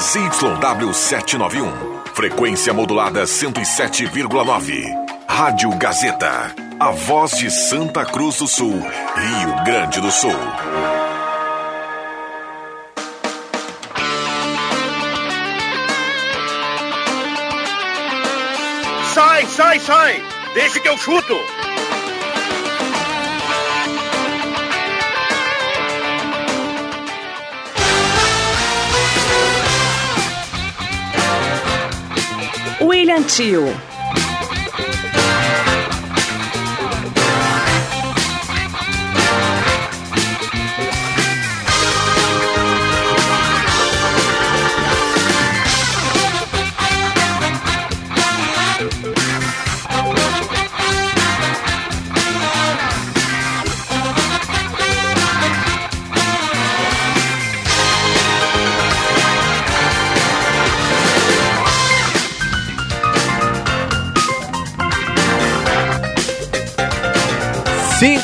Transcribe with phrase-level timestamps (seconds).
[0.00, 1.70] ZYW 791.
[2.14, 4.84] Frequência modulada 107,9.
[5.28, 6.54] Rádio Gazeta.
[6.80, 10.32] A voz de Santa Cruz do Sul, Rio Grande do Sul.
[19.12, 20.22] Sai, sai, sai!
[20.54, 21.36] Deixa que eu chuto!
[33.10, 33.99] Brilhantil.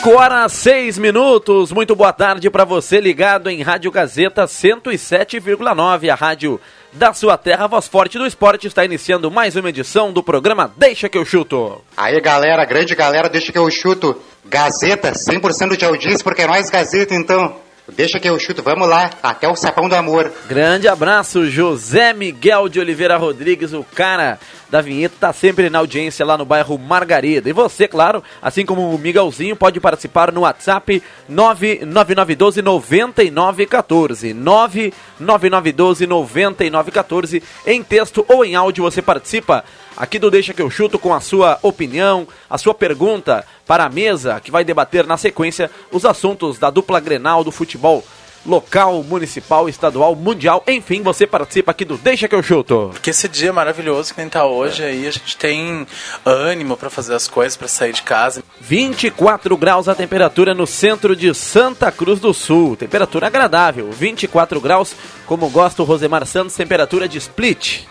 [0.07, 1.73] 5 horas 6 minutos.
[1.73, 6.61] Muito boa tarde para você ligado em Rádio Gazeta 107,9, a rádio
[6.93, 10.73] da sua terra, a voz forte do esporte, está iniciando mais uma edição do programa
[10.77, 11.83] Deixa que eu chuto.
[11.97, 14.17] Aí, galera, grande galera, deixa que eu chuto.
[14.45, 17.66] Gazeta, 100% de audiência, porque é mais Gazeta, então.
[17.95, 20.33] Deixa que eu chuto, vamos lá, até o sapão do amor.
[20.49, 26.27] Grande abraço, José Miguel de Oliveira Rodrigues, o cara da vinheta, tá sempre na audiência
[26.27, 27.49] lá no bairro Margarida.
[27.49, 34.35] E você, claro, assim como o Miguelzinho, pode participar no WhatsApp 99912 9914.
[34.35, 37.43] 99912 9914.
[37.65, 39.65] Em texto ou em áudio você participa
[39.97, 43.91] aqui do Deixa que eu chuto com a sua opinião, a sua pergunta para a
[43.91, 48.05] mesa que vai debater na sequência os assuntos da dupla Grenal do futebol
[48.47, 52.91] local, municipal, estadual, mundial, enfim, você participa aqui do Deixa que eu chuto.
[52.93, 55.87] Porque esse dia maravilhoso que nem tá hoje aí, a gente tem
[56.25, 58.43] ânimo para fazer as coisas, para sair de casa.
[58.61, 62.77] 24 graus a temperatura no centro de Santa Cruz do Sul.
[62.77, 64.95] Temperatura agradável, 24 graus,
[65.27, 67.85] como gosta o Rosemar Santos, temperatura de split.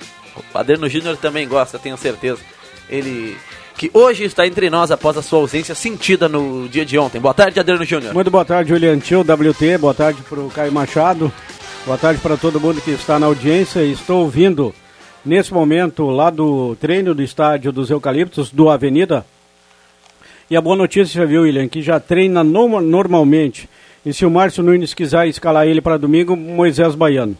[0.53, 2.39] O Adriano Júnior também gosta, tenho certeza.
[2.89, 3.35] Ele
[3.77, 7.19] que hoje está entre nós após a sua ausência sentida no dia de ontem.
[7.19, 8.13] Boa tarde, Adriano Júnior.
[8.13, 9.77] Muito boa tarde, Julian Tio, WT.
[9.79, 11.31] Boa tarde para o Caio Machado.
[11.85, 13.81] Boa tarde para todo mundo que está na audiência.
[13.81, 14.73] Estou ouvindo
[15.25, 19.25] nesse momento lá do treino do estádio dos Eucaliptos, do Avenida.
[20.49, 23.67] E a boa notícia, viu, William, que já treina no, normalmente.
[24.05, 27.35] E se o Márcio Nunes quiser escalar ele para domingo, Moisés Baiano.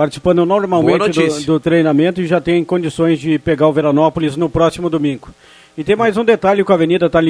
[0.00, 4.88] Participando normalmente do, do, treinamento e já tem condições de pegar o Veranópolis no próximo
[4.88, 5.28] domingo.
[5.76, 7.20] E tem mais um detalhe que a Avenida está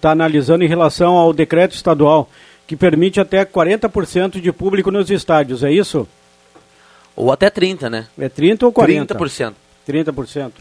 [0.00, 2.30] tá analisando em relação ao decreto estadual,
[2.68, 6.06] que permite até 40% de público nos estádios, é isso?
[7.16, 8.06] Ou até 30%, né?
[8.16, 9.52] É 30% ou 40%?
[9.88, 10.14] 30%.
[10.14, 10.52] 30%.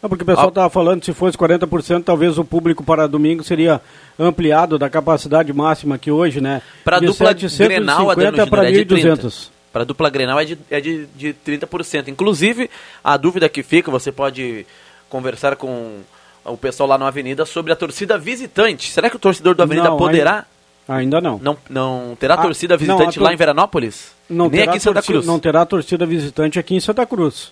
[0.00, 0.70] Não, porque o pessoal estava ah.
[0.70, 3.80] falando que se fosse 40%, talvez o público para domingo seria
[4.16, 6.62] ampliado da capacidade máxima que hoje, né?
[6.84, 9.53] Para dupla Grenal, Adriano para 1.200.
[9.74, 12.06] Para a dupla Grenal é de, é de, de 30%.
[12.06, 12.70] Inclusive,
[13.02, 14.64] a dúvida que fica, você pode
[15.08, 15.98] conversar com
[16.44, 18.92] o pessoal lá na Avenida sobre a torcida visitante.
[18.92, 20.44] Será que o torcedor da Avenida não, poderá?
[20.86, 21.40] Ainda, não.
[21.42, 21.58] não.
[21.68, 24.12] Não terá torcida visitante não, lá em Veranópolis?
[24.30, 25.26] Não Nem aqui em Santa Cruz?
[25.26, 27.50] Não terá torcida visitante aqui em Santa Cruz.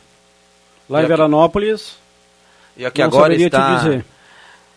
[0.89, 1.09] Lá e em aqui?
[1.09, 1.97] Veranópolis...
[2.77, 4.01] E aqui agora está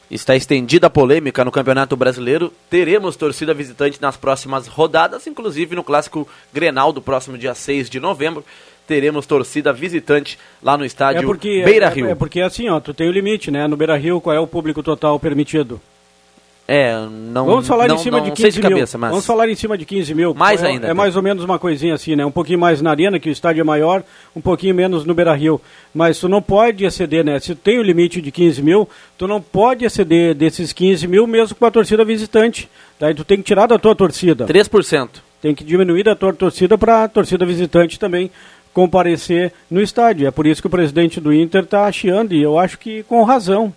[0.10, 2.52] está estendida a polêmica no Campeonato Brasileiro.
[2.70, 8.00] Teremos torcida visitante nas próximas rodadas, inclusive no clássico Grenal do próximo dia 6 de
[8.00, 8.44] novembro.
[8.88, 12.08] Teremos torcida visitante lá no estádio é porque, Beira Rio.
[12.08, 13.68] É, é, porque assim, ó, tu tem o limite, né?
[13.68, 15.82] No Beira Rio, qual é o público total permitido?
[16.68, 16.96] É,
[17.32, 17.46] não.
[17.46, 18.78] Vamos falar não, em cima não, de 15 de mil.
[18.78, 19.12] Cabeça, mas...
[19.12, 20.34] Vamos falar em cima de 15 mil.
[20.34, 20.88] Mais é, ainda.
[20.88, 22.26] É mais ou menos uma coisinha assim, né?
[22.26, 24.04] Um pouquinho mais na arena, que o estádio é maior,
[24.36, 25.62] um pouquinho menos no Beira Rio.
[25.94, 27.40] Mas tu não pode exceder, né?
[27.40, 31.28] Se tu tem o limite de 15 mil, tu não pode exceder desses 15 mil
[31.28, 32.68] mesmo com a torcida visitante.
[33.00, 34.48] Daí tu tem que tirar da tua torcida.
[34.48, 35.10] 3%.
[35.42, 38.32] Tem que diminuir da tua torcida para a torcida visitante também
[38.74, 40.28] comparecer no estádio.
[40.28, 43.24] É por isso que o presidente do Inter está chiando, e eu acho que com
[43.24, 43.72] razão.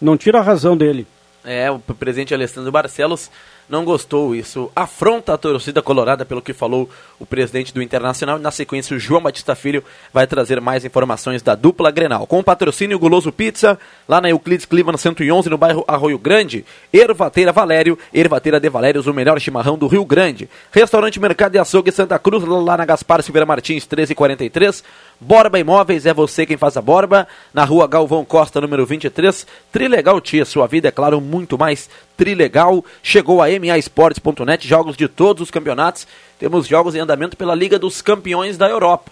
[0.00, 1.06] Não tira a razão dele.
[1.44, 3.30] É, o presidente Alessandro Barcelos
[3.70, 4.34] não gostou.
[4.34, 8.38] Isso afronta a torcida colorada, pelo que falou o presidente do Internacional.
[8.38, 12.26] Na sequência, o João Batista Filho vai trazer mais informações da dupla Grenal.
[12.26, 13.78] Com o patrocínio Guloso Pizza,
[14.08, 16.64] lá na Euclides Clima, no 111, no bairro Arroio Grande.
[16.92, 20.48] Ervateira Valério, Ervateira de Valérios, o melhor chimarrão do Rio Grande.
[20.72, 24.82] Restaurante Mercado de Açougue Santa Cruz, lá na Gaspar Silveira Martins, 1343.
[25.20, 27.28] Borba Imóveis, é você quem faz a borba.
[27.52, 29.46] Na rua Galvão Costa, número 23.
[29.70, 31.90] Trilegal Tia, sua vida, é claro, muito mais
[32.20, 32.84] trilegal.
[33.02, 36.06] Chegou a MAEsportes.net, jogos de todos os campeonatos.
[36.38, 39.10] Temos jogos em andamento pela Liga dos Campeões da Europa.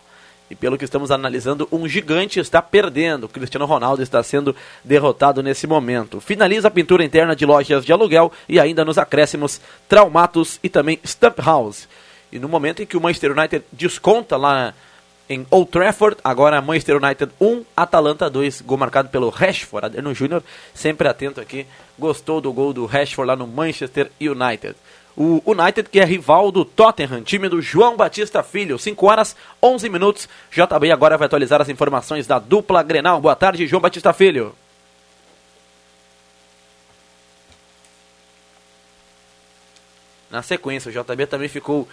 [0.51, 3.25] E pelo que estamos analisando, um gigante está perdendo.
[3.25, 6.21] O Cristiano Ronaldo está sendo derrotado nesse momento.
[6.21, 9.59] Finaliza a pintura interna de lojas de aluguel e ainda nos acréscimos
[9.89, 11.89] Traumatos e também Stump House.
[12.31, 14.75] E no momento em que o Manchester United desconta lá
[15.29, 20.43] em Old Trafford, agora Manchester United 1, Atalanta 2, gol marcado pelo Rashford, Adriano Júnior,
[20.75, 21.67] sempre atento aqui,
[21.99, 24.75] gostou do gol do Rashford lá no Manchester United.
[25.21, 28.79] O United, que é rival do Tottenham, time do João Batista Filho.
[28.79, 30.29] 5 horas, 11 minutos.
[30.49, 33.21] JB agora vai atualizar as informações da dupla Grenal.
[33.21, 34.55] Boa tarde, João Batista Filho.
[40.31, 41.89] Na sequência, o JB também ficou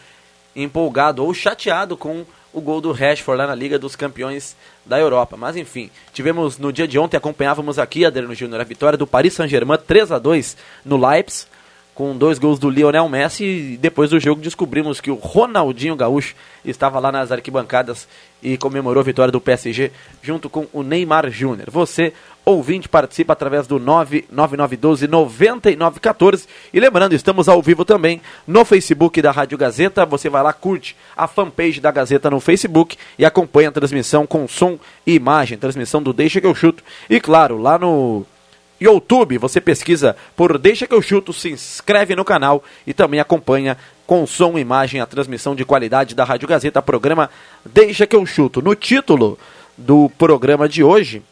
[0.56, 4.56] empolgado ou chateado com o gol do Rashford lá na Liga dos Campeões
[4.86, 5.36] da Europa.
[5.36, 9.34] Mas enfim, tivemos no dia de ontem, acompanhávamos aqui, Adriano Júnior, a vitória do Paris
[9.34, 11.48] Saint-Germain 3 a 2 no Leipzig
[11.96, 13.46] com dois gols do Lionel Messi.
[13.46, 18.08] E depois do jogo descobrimos que o Ronaldinho Gaúcho estava lá nas arquibancadas
[18.44, 19.92] e comemorou a vitória do PSG
[20.22, 21.72] junto com o Neymar Júnior.
[21.72, 22.14] Você,
[22.46, 26.48] ouvinte, participa através do 99912-9914.
[26.72, 30.06] E lembrando, estamos ao vivo também no Facebook da Rádio Gazeta.
[30.06, 34.48] Você vai lá, curte a fanpage da Gazeta no Facebook e acompanha a transmissão com
[34.48, 35.58] som e imagem.
[35.58, 36.84] Transmissão do Deixa que eu chuto.
[37.10, 38.26] E claro, lá no
[38.80, 43.78] YouTube, você pesquisa por Deixa que eu chuto, se inscreve no canal e também acompanha
[44.06, 47.30] com som e imagem a transmissão de qualidade da Rádio Gazeta, programa
[47.66, 48.62] Deixa que eu chuto.
[48.62, 49.40] No título
[49.78, 51.24] do programa de hoje,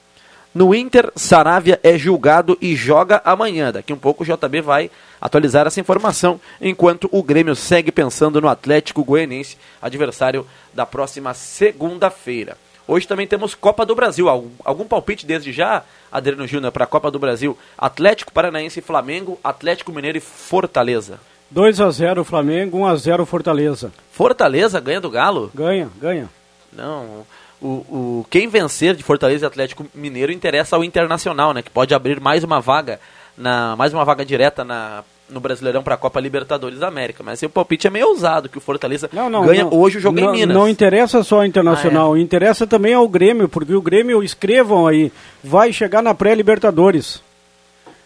[0.53, 3.71] no Inter, Saravia é julgado e joga amanhã.
[3.71, 8.47] Daqui um pouco o JB vai atualizar essa informação, enquanto o Grêmio segue pensando no
[8.47, 12.57] Atlético Goianiense, adversário da próxima segunda-feira.
[12.87, 14.29] Hoje também temos Copa do Brasil.
[14.29, 17.57] Algum, algum palpite desde já, Adriano Júnior, para a Copa do Brasil?
[17.77, 21.19] Atlético Paranaense e Flamengo, Atlético Mineiro e Fortaleza.
[21.49, 23.91] 2 a 0 Flamengo, 1 a 0 Fortaleza.
[24.11, 25.49] Fortaleza ganha do Galo?
[25.55, 26.29] Ganha, ganha.
[26.71, 27.25] Não,
[27.63, 31.61] o, o, quem vencer de Fortaleza e Atlético Mineiro interessa ao Internacional, né?
[31.61, 32.99] Que pode abrir mais uma vaga,
[33.37, 37.23] na, mais uma vaga direta na no Brasileirão para a Copa Libertadores da América.
[37.23, 40.01] Mas o palpite é meio ousado que o Fortaleza não, não, ganha não, hoje o
[40.01, 40.55] jogo em Minas.
[40.55, 42.21] Não interessa só ao Internacional, ah, é.
[42.21, 45.11] interessa também ao Grêmio, porque o Grêmio, escrevam aí,
[45.43, 47.21] vai chegar na pré-Libertadores.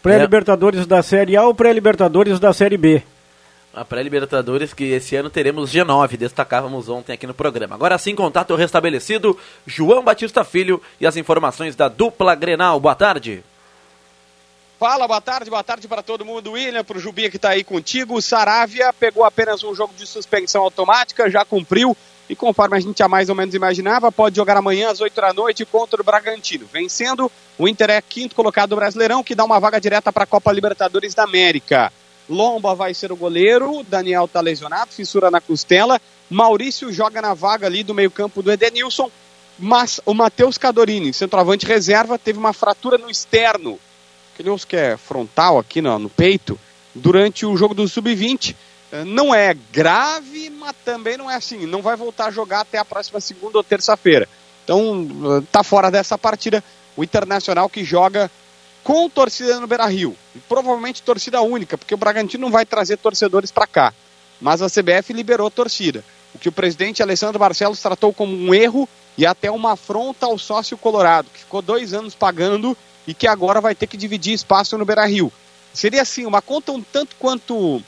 [0.01, 0.85] Pré-Libertadores é.
[0.85, 3.03] da Série A ou pré-Libertadores da Série B.
[3.77, 7.75] A pré-Libertadores que esse ano teremos G9, destacávamos ontem aqui no programa.
[7.75, 9.37] Agora sim, contato restabelecido,
[9.67, 12.79] João Batista Filho e as informações da dupla Grenal.
[12.79, 13.43] Boa tarde.
[14.79, 16.53] Fala, boa tarde, boa tarde para todo mundo.
[16.53, 18.15] William, para o Jubinha que está aí contigo.
[18.15, 21.95] O Saravia pegou apenas um jogo de suspensão automática, já cumpriu
[22.27, 25.33] e conforme a gente já mais ou menos imaginava, pode jogar amanhã às 8 da
[25.33, 26.67] noite contra o Bragantino.
[26.73, 30.27] Vencendo, o Inter é quinto colocado do Brasileirão, que dá uma vaga direta para a
[30.27, 31.93] Copa Libertadores da América.
[32.29, 36.01] Lomba vai ser o goleiro, Daniel está lesionado, fissura na costela.
[36.29, 39.09] Maurício joga na vaga ali do meio-campo do Edenilson,
[39.57, 43.79] mas o Matheus Cadorini, centroavante reserva, teve uma fratura no externo
[44.37, 46.59] aquele osso que é frontal aqui no, no peito,
[46.93, 48.55] durante o jogo do Sub-20.
[48.91, 51.65] Eh, não é grave, mas também não é assim.
[51.65, 54.29] Não vai voltar a jogar até a próxima segunda ou terça-feira.
[54.63, 55.07] Então,
[55.39, 56.63] eh, tá fora dessa partida
[56.95, 58.29] o Internacional que joga
[58.87, 60.15] com torcida no Beira Rio.
[60.33, 63.93] E provavelmente torcida única, porque o Bragantino não vai trazer torcedores para cá.
[64.39, 66.05] Mas a CBF liberou torcida.
[66.33, 68.87] O que o presidente Alessandro Barcelos tratou como um erro
[69.17, 73.59] e até uma afronta ao sócio colorado, que ficou dois anos pagando e que agora
[73.59, 75.33] vai ter que dividir espaço no Beira Rio.
[75.73, 77.83] Seria assim, uma conta um tanto quanto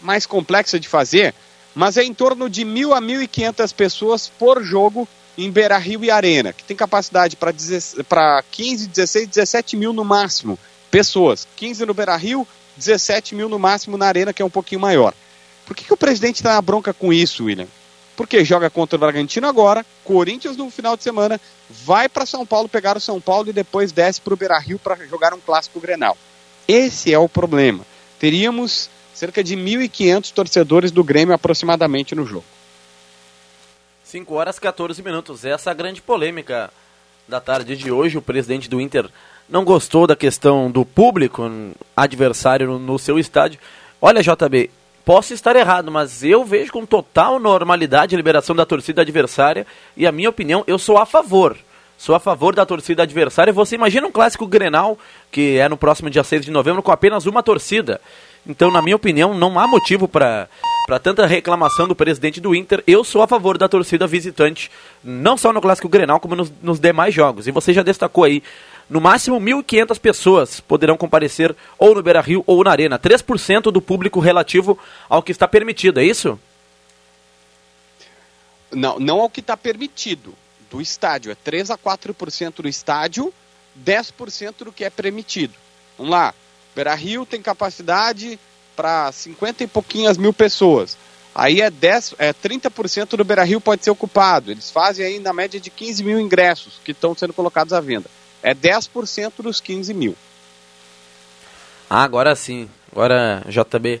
[0.00, 1.34] mais complexa de fazer,
[1.74, 5.08] mas é em torno de mil a mil e quinhentas pessoas por jogo
[5.44, 10.58] em Beira Rio e Arena, que tem capacidade para 15, 16, 17 mil no máximo
[10.90, 11.46] pessoas.
[11.56, 15.14] 15 no Beira Rio, 17 mil no máximo na Arena, que é um pouquinho maior.
[15.66, 17.68] Por que, que o presidente está na bronca com isso, William?
[18.20, 22.68] porque joga contra o Bragantino agora, Corinthians no final de semana, vai para São Paulo
[22.68, 25.80] pegar o São Paulo e depois desce para o Beira Rio para jogar um clássico
[25.80, 26.18] Grenal.
[26.68, 27.82] Esse é o problema.
[28.18, 32.44] Teríamos cerca de 1.500 torcedores do Grêmio aproximadamente no jogo.
[34.10, 35.44] 5 horas 14 minutos.
[35.44, 36.68] Essa é a grande polêmica
[37.28, 38.18] da tarde de hoje.
[38.18, 39.08] O presidente do Inter
[39.48, 41.48] não gostou da questão do público
[41.96, 43.60] adversário no, seu estádio.
[44.02, 44.70] Olha, JB,
[45.02, 50.06] Posso estar errado, mas eu vejo com total normalidade a liberação da torcida adversária e
[50.06, 51.56] a minha opinião, eu sou a favor.
[51.96, 53.52] Sou a favor da torcida adversária.
[53.52, 54.98] Você imagina um clássico Grenal,
[55.32, 58.00] que é no próximo dia 6 de novembro, com apenas uma torcida.
[58.46, 60.48] Então, na minha opinião, não há motivo para
[60.90, 64.68] para tanta reclamação do presidente do Inter, eu sou a favor da torcida visitante,
[65.04, 67.46] não só no Clássico Grenal, como nos, nos demais jogos.
[67.46, 68.42] E você já destacou aí
[68.88, 72.98] no máximo 1.500 pessoas poderão comparecer ou no Beira Rio ou na Arena.
[72.98, 74.76] 3% do público relativo
[75.08, 76.36] ao que está permitido, é isso?
[78.72, 80.34] Não, não ao que está permitido.
[80.68, 81.30] do estádio.
[81.30, 83.32] É 3 a 4% do estádio,
[83.80, 85.54] 10% do que é permitido.
[85.96, 86.34] Vamos lá.
[86.74, 88.40] Beira Rio tem capacidade
[88.80, 90.96] para 50 e pouquinhas mil pessoas.
[91.34, 94.50] Aí é, 10, é 30% do Beira Rio pode ser ocupado.
[94.50, 98.08] Eles fazem aí na média de 15 mil ingressos que estão sendo colocados à venda.
[98.42, 100.16] É 10% dos 15 mil.
[101.90, 102.70] Ah, agora sim.
[102.90, 104.00] Agora, JB.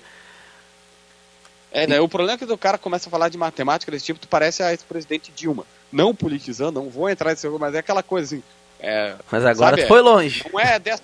[1.70, 2.00] É, né?
[2.00, 4.62] O problema é que o cara começa a falar de matemática desse tipo, tu parece
[4.62, 5.66] a ex-presidente Dilma.
[5.92, 8.42] Não politizando, não vou entrar nesse jogo, mas é aquela coisa assim.
[8.80, 10.42] É, Mas agora sabe, foi longe.
[10.50, 11.00] Não é 10%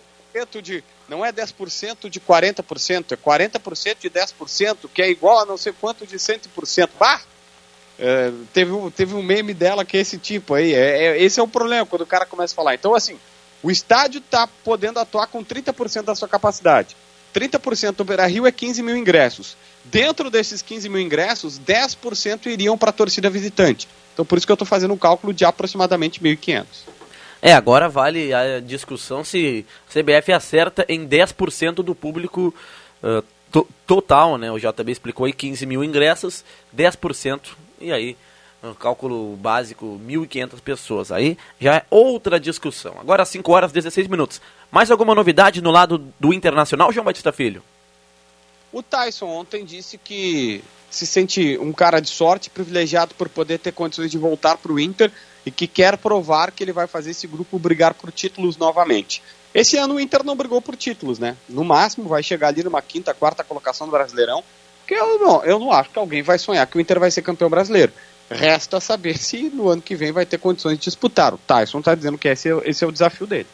[0.62, 0.84] de.
[1.08, 5.72] Não é 10% de 40%, é 40% de 10%, que é igual a não sei
[5.72, 6.90] quanto de 100%.
[6.98, 7.20] Bah!
[7.98, 10.74] É, teve, um- teve um meme dela que é esse tipo aí.
[10.74, 12.74] É, é- esse é o problema quando o cara começa a falar.
[12.74, 13.18] Então, assim,
[13.62, 16.94] o estádio está podendo atuar com 30% da sua capacidade.
[17.32, 19.56] 30% do Beira Rio é 15 mil ingressos.
[19.84, 23.88] Dentro desses 15 mil ingressos, 10% iriam para a torcida visitante.
[24.12, 26.64] Então, por isso que eu estou fazendo um cálculo de aproximadamente 1.500.
[27.42, 32.54] É, agora vale a discussão se a CBF acerta em 10% do público
[33.02, 34.50] ah, to- total, né?
[34.50, 36.44] O JB explicou aí 15 mil ingressos,
[36.76, 37.40] 10%,
[37.80, 38.16] e aí,
[38.62, 41.12] um cálculo básico, 1.500 pessoas.
[41.12, 42.96] Aí já é outra discussão.
[42.98, 44.40] Agora 5 horas e 16 minutos.
[44.70, 47.62] Mais alguma novidade no lado do Internacional, João Batista Filho?
[48.72, 53.72] O Tyson ontem disse que se sente um cara de sorte, privilegiado por poder ter
[53.72, 55.12] condições de voltar para o Inter
[55.46, 59.22] e que quer provar que ele vai fazer esse grupo brigar por títulos novamente.
[59.54, 61.36] Esse ano o Inter não brigou por títulos, né?
[61.48, 64.42] No máximo vai chegar ali numa quinta, quarta colocação do Brasileirão,
[64.86, 67.22] que eu não, eu não acho que alguém vai sonhar que o Inter vai ser
[67.22, 67.92] campeão brasileiro.
[68.28, 71.32] Resta saber se no ano que vem vai ter condições de disputar.
[71.32, 73.46] O Tyson está dizendo que esse, é- esse é o desafio dele.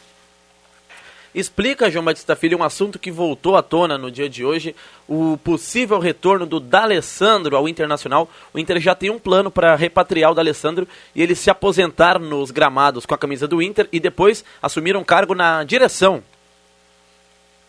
[1.33, 4.75] Explica, João Batista Filho, um assunto que voltou à tona no dia de hoje,
[5.07, 8.29] o possível retorno do D'Alessandro ao Internacional.
[8.53, 12.51] O Inter já tem um plano para repatriar o D'Alessandro e ele se aposentar nos
[12.51, 16.23] gramados com a camisa do Inter e depois assumir um cargo na direção.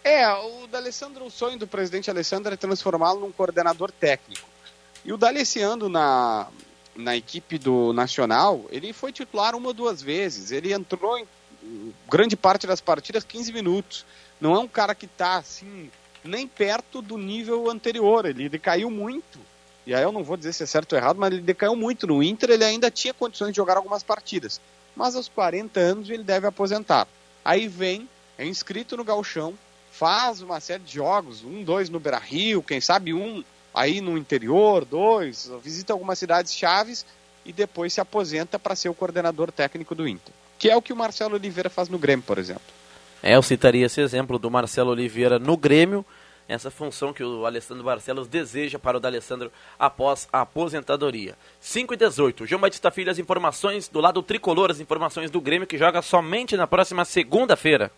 [0.05, 4.47] É, o D'Alessandro, o sonho do presidente Alessandro é transformá-lo num coordenador técnico.
[5.03, 6.49] E o D'Alessandro na,
[6.95, 10.51] na equipe do Nacional, ele foi titular uma ou duas vezes.
[10.51, 11.27] Ele entrou em
[12.09, 14.05] grande parte das partidas 15 minutos.
[14.41, 15.91] Não é um cara que está assim,
[16.23, 18.27] nem perto do nível anterior.
[18.27, 19.39] Ele decaiu muito.
[19.87, 22.07] E aí eu não vou dizer se é certo ou errado, mas ele decaiu muito.
[22.07, 24.61] No Inter ele ainda tinha condições de jogar algumas partidas.
[24.97, 27.07] Mas aos 40 anos ele deve aposentar.
[27.45, 29.55] Aí vem, é inscrito no Galchão,
[29.93, 34.17] faz uma série de jogos, um, dois no Beira Rio, quem sabe um aí no
[34.17, 37.05] interior, dois, visita algumas cidades chaves
[37.45, 40.33] e depois se aposenta para ser o coordenador técnico do Inter.
[40.65, 42.63] Que é o que o Marcelo Oliveira faz no Grêmio, por exemplo.
[43.23, 46.03] É, eu citaria esse exemplo do Marcelo Oliveira no Grêmio,
[46.49, 51.37] essa função que o Alessandro Barcelos deseja para o D'Alessandro após a aposentadoria.
[51.61, 52.47] 5 e 18.
[52.47, 56.57] João Batista Filho, as informações do lado tricolor, as informações do Grêmio que joga somente
[56.57, 57.93] na próxima segunda-feira.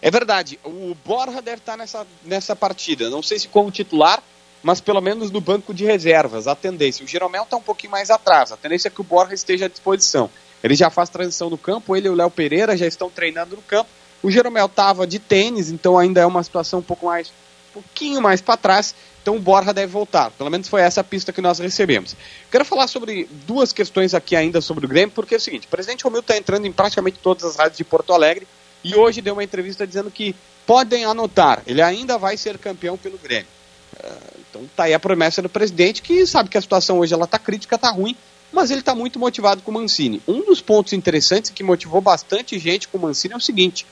[0.00, 3.10] É verdade, o Borja deve estar nessa, nessa partida.
[3.10, 4.22] Não sei se como titular,
[4.64, 7.04] mas pelo menos no banco de reservas, a tendência.
[7.04, 9.68] O Jeromel está um pouquinho mais atrás, a tendência é que o Borja esteja à
[9.68, 10.30] disposição.
[10.62, 13.62] Ele já faz transição no campo, ele e o Léo Pereira já estão treinando no
[13.62, 13.90] campo.
[14.22, 18.22] O Jeromel estava de tênis, então ainda é uma situação um pouco mais, um pouquinho
[18.22, 18.94] mais para trás.
[19.20, 20.30] Então o Borja deve voltar.
[20.30, 22.16] Pelo menos foi essa a pista que nós recebemos.
[22.50, 25.70] Quero falar sobre duas questões aqui ainda sobre o Grêmio, porque é o seguinte: o
[25.70, 28.48] presidente Romildo está entrando em praticamente todas as rádios de Porto Alegre
[28.82, 30.34] e hoje deu uma entrevista dizendo que
[30.66, 33.46] podem anotar, ele ainda vai ser campeão pelo Grêmio.
[34.02, 37.26] Uh, então tá aí a promessa do presidente, que sabe que a situação hoje ela
[37.26, 38.16] tá crítica, tá ruim,
[38.52, 40.22] mas ele está muito motivado com o Mancini.
[40.26, 43.86] Um dos pontos interessantes que motivou bastante gente com o Mancini é o seguinte: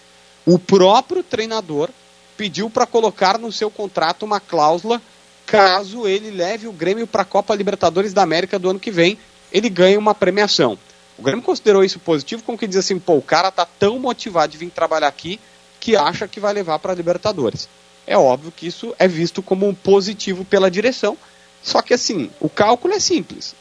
[0.46, 1.90] o próprio treinador
[2.36, 5.00] pediu para colocar no seu contrato uma cláusula
[5.46, 9.18] caso ele leve o Grêmio para a Copa Libertadores da América do ano que vem,
[9.52, 10.78] ele ganha uma premiação.
[11.18, 14.52] O Grêmio considerou isso positivo, como que diz assim, pô, o cara tá tão motivado
[14.52, 15.38] de vir trabalhar aqui
[15.78, 17.68] que acha que vai levar para a Libertadores.
[18.06, 21.16] É óbvio que isso é visto como um positivo pela direção,
[21.62, 23.54] só que assim, o cálculo é simples.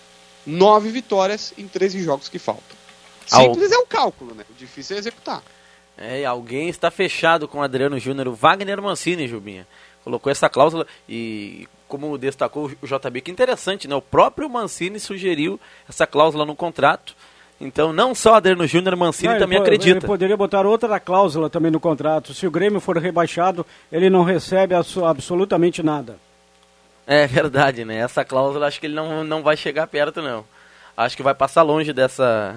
[0.45, 2.81] Nove vitórias em 13 jogos que faltam.
[3.27, 4.43] Simples é o cálculo, né?
[4.49, 5.43] O difícil é executar.
[5.97, 9.67] É, alguém está fechado com o Adriano Júnior, o Wagner Mancini, Jubinha.
[10.03, 13.95] Colocou essa cláusula e, como destacou o JB, que interessante, né?
[13.95, 17.15] O próprio Mancini sugeriu essa cláusula no contrato.
[17.63, 19.99] Então, não só Adriano Júnior, Mancini Não, também ele, acredita.
[19.99, 22.33] Ele poderia botar outra cláusula também no contrato.
[22.33, 26.17] Se o Grêmio for rebaixado, ele não recebe abso- absolutamente nada.
[27.05, 27.97] É verdade, né?
[27.97, 30.43] Essa cláusula acho que ele não, não vai chegar perto, não.
[30.97, 32.55] Acho que vai passar longe dessa,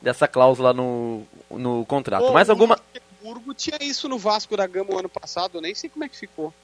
[0.00, 2.24] dessa cláusula no, no contrato.
[2.26, 2.76] Pô, Mais alguma.
[3.22, 6.04] O Luxemburgo tinha isso no Vasco da Gama o ano passado, eu nem sei como
[6.04, 6.54] é que ficou.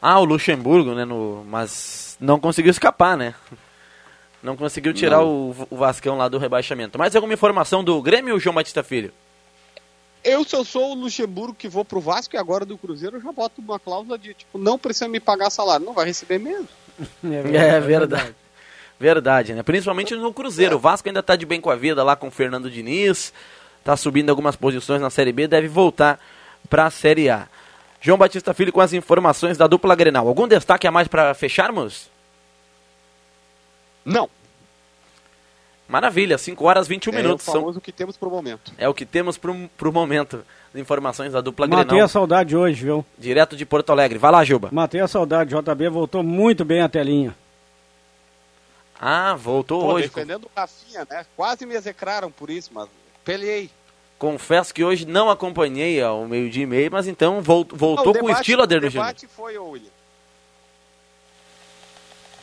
[0.00, 1.06] Ah, o Luxemburgo, né?
[1.06, 1.42] No...
[1.48, 3.34] Mas não conseguiu escapar, né?
[4.42, 6.98] Não conseguiu tirar o, o Vascão lá do rebaixamento.
[6.98, 9.12] Mais alguma informação do Grêmio, João Batista Filho?
[10.22, 13.20] Eu, se eu sou o Luxemburgo que vou pro Vasco e agora do Cruzeiro, eu
[13.22, 15.84] já boto uma cláusula de, tipo, não precisa me pagar salário.
[15.84, 16.68] Não vai receber mesmo.
[17.24, 18.34] É verdade.
[18.98, 19.62] Verdade, né?
[19.62, 20.76] Principalmente no Cruzeiro.
[20.76, 23.32] O Vasco ainda tá de bem com a vida lá com o Fernando Diniz.
[23.82, 26.20] Tá subindo algumas posições na Série B, deve voltar
[26.68, 27.48] para a Série A.
[28.02, 30.28] João Batista Filho com as informações da dupla Grenal.
[30.28, 32.10] Algum destaque a mais para fecharmos?
[34.12, 34.28] Não.
[35.88, 37.48] Maravilha, 5 horas 21 é minutos.
[37.48, 38.72] o famoso que temos pro momento.
[38.78, 40.44] É o que temos pro, pro momento.
[40.72, 42.04] As informações da dupla Matei Grenal.
[42.04, 43.04] a saudade hoje, viu?
[43.18, 44.16] Direto de Porto Alegre.
[44.16, 44.68] Vai lá, Juba.
[44.70, 45.50] Matei a saudade.
[45.52, 47.34] JB voltou muito bem a telinha.
[49.00, 50.06] Ah, voltou Pô, hoje.
[50.08, 51.26] defendendo o Rafinha, né?
[51.36, 52.88] Quase me execraram por isso, mas
[53.24, 53.68] peleei.
[54.18, 58.14] Confesso que hoje não acompanhei ao meio-dia e meio, mas então vol- voltou Não, o
[58.14, 59.90] com o debate- estilo Aderno O debate foi, ô William.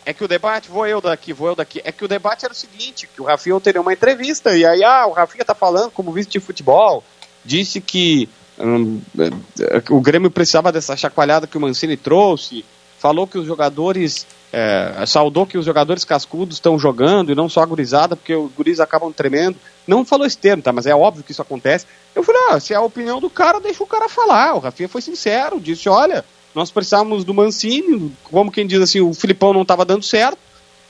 [0.08, 1.82] É que o debate, vou eu daqui, vou eu daqui.
[1.84, 4.82] É que o debate era o seguinte, que o Rafinha teria uma entrevista, e aí,
[4.82, 7.04] ah, o Rafinha tá falando como vice de futebol,
[7.44, 12.64] disse que hum, eh, o Grêmio precisava dessa chacoalhada que o Mancini trouxe,
[12.98, 17.62] falou que os jogadores, eh, saudou que os jogadores cascudos estão jogando e não só
[17.62, 19.58] a gurizada, porque os guris acabam tremendo.
[19.86, 20.72] Não falou esse termo, tá?
[20.72, 21.86] Mas é óbvio que isso acontece.
[22.16, 24.56] Eu falei, ah, se é a opinião do cara, deixa o cara falar.
[24.56, 26.24] O Rafinha foi sincero, disse, olha,
[26.58, 30.40] nós precisávamos do Mancini, como quem diz assim, o Filipão não estava dando certo,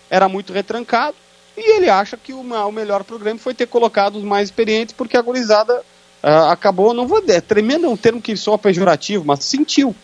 [0.09, 1.17] era muito retrancado,
[1.57, 5.17] e ele acha que uma- o melhor programa foi ter colocado os mais experientes, porque
[5.17, 5.83] a gurizada
[6.23, 9.95] ah, acabou, não vou dizer, tremendo é um termo que soa pejorativo, mas sentiu.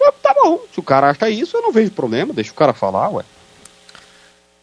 [0.00, 2.74] Eu, tá bom, se o cara acha isso, eu não vejo problema, deixa o cara
[2.74, 3.24] falar, ué.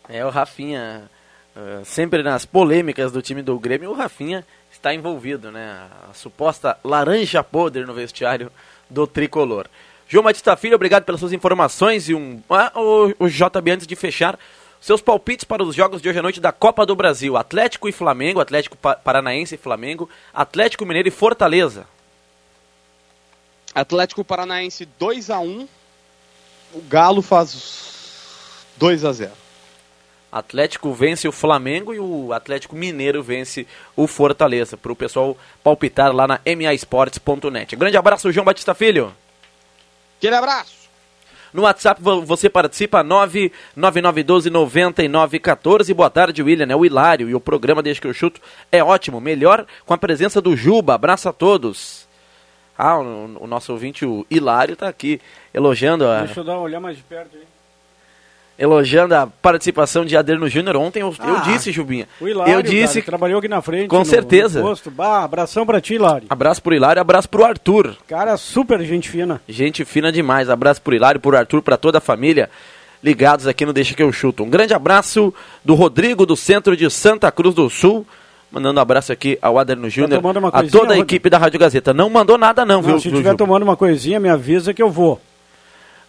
[0.07, 1.09] É, o Rafinha,
[1.55, 5.87] eh, sempre nas polêmicas do time do Grêmio, o Rafinha está envolvido, né?
[6.09, 8.51] A suposta laranja podre no vestiário
[8.89, 9.67] do tricolor.
[10.11, 12.41] João Batista Filho, obrigado pelas suas informações e um.
[12.49, 14.37] Ah, o, o JB, antes de fechar,
[14.81, 17.93] seus palpites para os jogos de hoje à noite da Copa do Brasil: Atlético e
[17.93, 21.87] Flamengo, Atlético Pa- Paranaense e Flamengo, Atlético Mineiro e Fortaleza.
[23.73, 25.65] Atlético Paranaense 2 a 1
[26.73, 29.31] o Galo faz 2 a 0
[30.29, 34.75] Atlético vence o Flamengo e o Atlético Mineiro vence o Fortaleza.
[34.75, 37.77] Para o pessoal palpitar lá na maesportes.net.
[37.77, 39.13] Grande abraço, João Batista Filho.
[40.21, 40.81] Aquele abraço!
[41.51, 45.91] No WhatsApp vo- você participa 999129914.
[45.95, 46.67] Boa tarde, William.
[46.71, 47.27] É o Hilário.
[47.27, 48.39] E o programa Desde que eu chuto
[48.71, 49.19] é ótimo.
[49.19, 50.93] Melhor com a presença do Juba.
[50.93, 52.07] Abraço a todos.
[52.77, 55.19] Ah, o, o nosso ouvinte, o Hilário, está aqui
[55.53, 57.43] elogiando a, Deixa eu dar uma olhar mais de perto aí.
[58.57, 60.75] Elogiando a participação de Aderno Júnior.
[60.77, 62.07] Ontem eu, eu Ah, disse, Jubinha.
[62.19, 63.87] O Hilário, eu disse cara, trabalhou aqui na frente.
[63.87, 64.61] Com no- certeza.
[64.61, 64.75] No.
[64.91, 66.27] Bah, abração pra ti, Hilário.
[66.29, 67.95] Abraço pro Hilário, abraço pro Arthur.
[68.07, 69.41] Cara, super gente fina.
[69.47, 70.49] Gente fina demais.
[70.49, 72.49] Abraço pro Hilário, pro Arthur, pra toda a família
[73.03, 74.43] ligados aqui no Deixa que eu chuto.
[74.43, 75.33] Um grande abraço
[75.65, 78.05] do Rodrigo do centro de Santa Cruz do Sul.
[78.51, 81.57] Mandando um abraço aqui ao Aderno Júnior, tomando uma a toda a equipe da Rádio
[81.57, 81.93] Gazeta.
[81.93, 83.37] Não mandou nada não, Não, viu, se viu, tiver Ju?
[83.37, 85.21] tomando uma coisinha, me avisa que eu vou.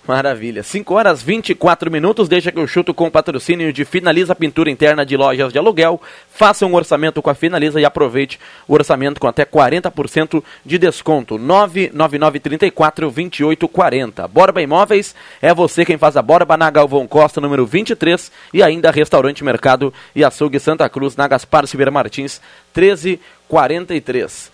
[0.07, 0.63] Maravilha.
[0.65, 2.29] 5 horas 24 minutos.
[2.29, 6.03] Deixa que eu chuto com o patrocínio de Finaliza Pintura Interna de Lojas de Aluguel.
[6.29, 11.39] Faça um orçamento com a Finaliza e aproveite o orçamento com até 40% de desconto.
[11.39, 14.27] 999342840.
[14.27, 18.33] Borba Imóveis é você quem faz a Borba na Galvão Costa, número 23.
[18.53, 22.41] E ainda Restaurante Mercado e Açougue Santa Cruz, na Gaspar Silveira Martins,
[22.75, 24.51] 1343.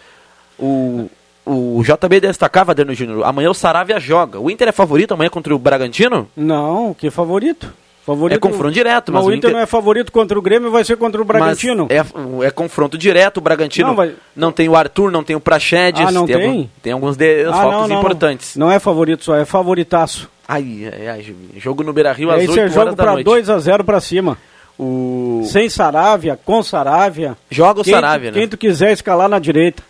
[0.58, 1.08] O,
[1.50, 4.38] o JB destacava, Adriano Júnior, amanhã o Saravia joga.
[4.40, 6.28] O Inter é favorito amanhã contra o Bragantino?
[6.36, 7.72] Não, que favorito.
[8.04, 10.70] favorito É confronto direto, mas o o Inter Inter- não é favorito contra o Grêmio,
[10.70, 11.88] vai ser contra o Bragantino.
[11.90, 12.02] É,
[12.46, 13.94] é confronto direto, o Bragantino Não,
[14.34, 16.00] não, vai- tem o Arthur, não tem o Praxedes.
[16.06, 16.36] Ah, não tem?
[16.36, 18.56] algum- tem alguns desfalques importantes.
[18.56, 20.28] Não, não é favorito só, é favoritaço.
[20.46, 23.26] Ai, ai, ai, jogo no Beira-Rio às Esse 8 é jogo horas da pra noite.
[23.26, 24.38] 2 a 0 pra cima.
[24.78, 25.42] O...
[25.44, 27.36] Sem Saravia, com Saravia.
[27.50, 28.38] Joga o Quem, Saravia, né?
[28.38, 29.82] quem tu quiser escalar na direita.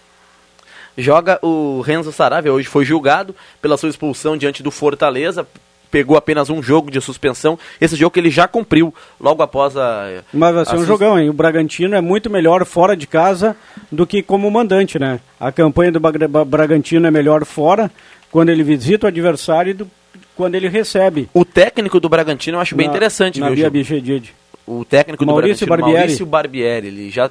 [0.98, 5.46] Joga o Renzo Saravia, hoje foi julgado pela sua expulsão diante do Fortaleza.
[5.92, 7.58] Pegou apenas um jogo de suspensão.
[7.80, 10.22] Esse jogo que ele já cumpriu logo após a.
[10.34, 11.30] Mas vai ser um jogão, hein?
[11.30, 13.56] O Bragantino é muito melhor fora de casa
[13.90, 15.18] do que como mandante, né?
[15.40, 15.98] A campanha do
[16.44, 17.90] Bragantino é melhor fora,
[18.30, 19.90] quando ele visita o adversário, do
[20.37, 21.28] quando ele recebe.
[21.32, 23.70] O técnico do Bragantino eu acho bem na- interessante, na viu?
[23.70, 24.34] Bichedid.
[24.66, 25.98] O técnico Maurício do Bragantino, Barbieri.
[26.00, 26.87] Maurício Barbieri.
[26.88, 27.30] Ele já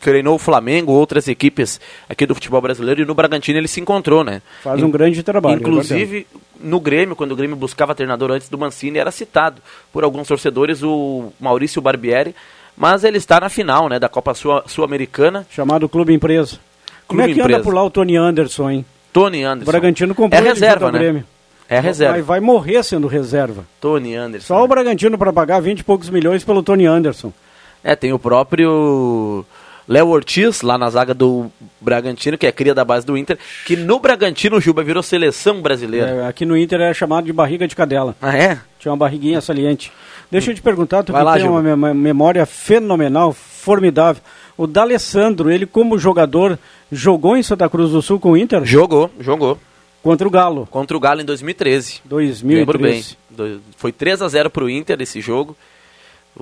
[0.00, 4.24] treinou o Flamengo, outras equipes aqui do futebol brasileiro, e no Bragantino ele se encontrou,
[4.24, 4.40] né?
[4.62, 5.56] Faz um grande trabalho.
[5.56, 6.26] é Inclusive,
[6.58, 9.60] no Grêmio, quando o Grêmio buscava treinador antes do Mancini, era citado
[9.92, 12.34] por alguns torcedores o Maurício Barbieri,
[12.76, 15.46] mas ele está na final, né, da Copa Sul- Sul-Americana.
[15.50, 16.58] Chamado Clube Empresa.
[17.06, 17.58] Como Clube é que Empresa.
[17.58, 18.84] anda por lá o Tony Anderson, hein?
[19.12, 19.70] Tony O Anderson.
[19.70, 20.98] Bragantino comprou é reserva, né?
[20.98, 21.24] Grêmio.
[21.68, 22.14] É reserva.
[22.14, 23.64] Vai, vai morrer sendo reserva.
[23.80, 24.46] Tony Anderson.
[24.46, 27.32] Só o Bragantino para pagar 20 e poucos milhões pelo Tony Anderson.
[27.82, 29.44] É, tem o próprio
[29.90, 31.50] Léo Ortiz, lá na zaga do
[31.80, 35.60] Bragantino, que é cria da base do Inter, que no Bragantino o Juba virou seleção
[35.60, 36.06] brasileira.
[36.10, 38.14] É, aqui no Inter é chamado de barriga de cadela.
[38.22, 38.60] Ah, é?
[38.78, 39.90] Tinha uma barriguinha saliente.
[40.30, 41.50] Deixa eu te perguntar, tu Vai que lá, tem Gil.
[41.50, 44.22] uma mem- memória fenomenal, formidável.
[44.56, 46.56] O D'Alessandro, ele como jogador,
[46.92, 49.58] jogou em Santa Cruz do Sul com o Inter Jogou, jogou.
[50.04, 52.00] contra o Galo, Contra o Galo em 2013.
[52.04, 52.46] 2013.
[52.60, 53.02] Lembro bem.
[53.76, 55.56] Foi 3 a 0 pro Inter esse jogo.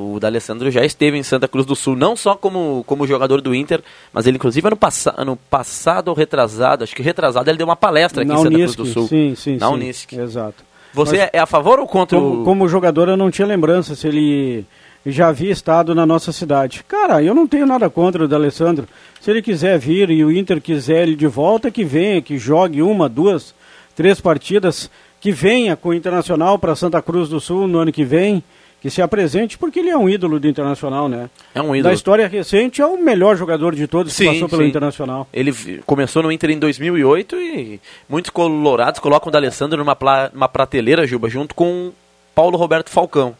[0.00, 3.52] O D'Alessandro já esteve em Santa Cruz do Sul, não só como, como jogador do
[3.54, 3.82] Inter,
[4.12, 7.74] mas ele inclusive ano, passa, ano passado ou retrasado, acho que retrasado, ele deu uma
[7.74, 9.08] palestra aqui Na em Santa Unisc, Cruz do Sul.
[9.08, 10.20] sim, sim, Na sim.
[10.20, 10.62] Exato.
[10.94, 12.44] Você Mas- é- é a favor ou contra Como, o...
[12.44, 14.64] como jogador, eu não tinha lembrança se ele
[15.04, 16.84] já havia estado na nossa cidade.
[16.87, 18.87] Cara, eu não tenho nada contra o D'Alessandro.
[19.20, 22.82] Se ele quiser vir e o Inter quiser ele de volta, que venha, que jogue
[22.82, 23.54] uma, duas,
[23.96, 28.04] três partidas, que venha com o Internacional para Santa Cruz do Sul no ano que
[28.04, 28.42] vem,
[28.88, 31.29] que se apresente, porque ele é um ídolo do Internacional, né?
[31.55, 31.94] É um Da ídolo.
[31.94, 34.68] história recente, é o melhor jogador de todos que Sim, passou pelo sim.
[34.68, 35.29] Internacional.
[35.33, 35.53] Ele
[35.87, 39.96] começou no Inter em 2008 e muitos colorados colocam o D'Alessandro numa,
[40.33, 41.92] numa prateleira, Juba, junto com
[42.35, 43.37] Paulo Roberto Falcão.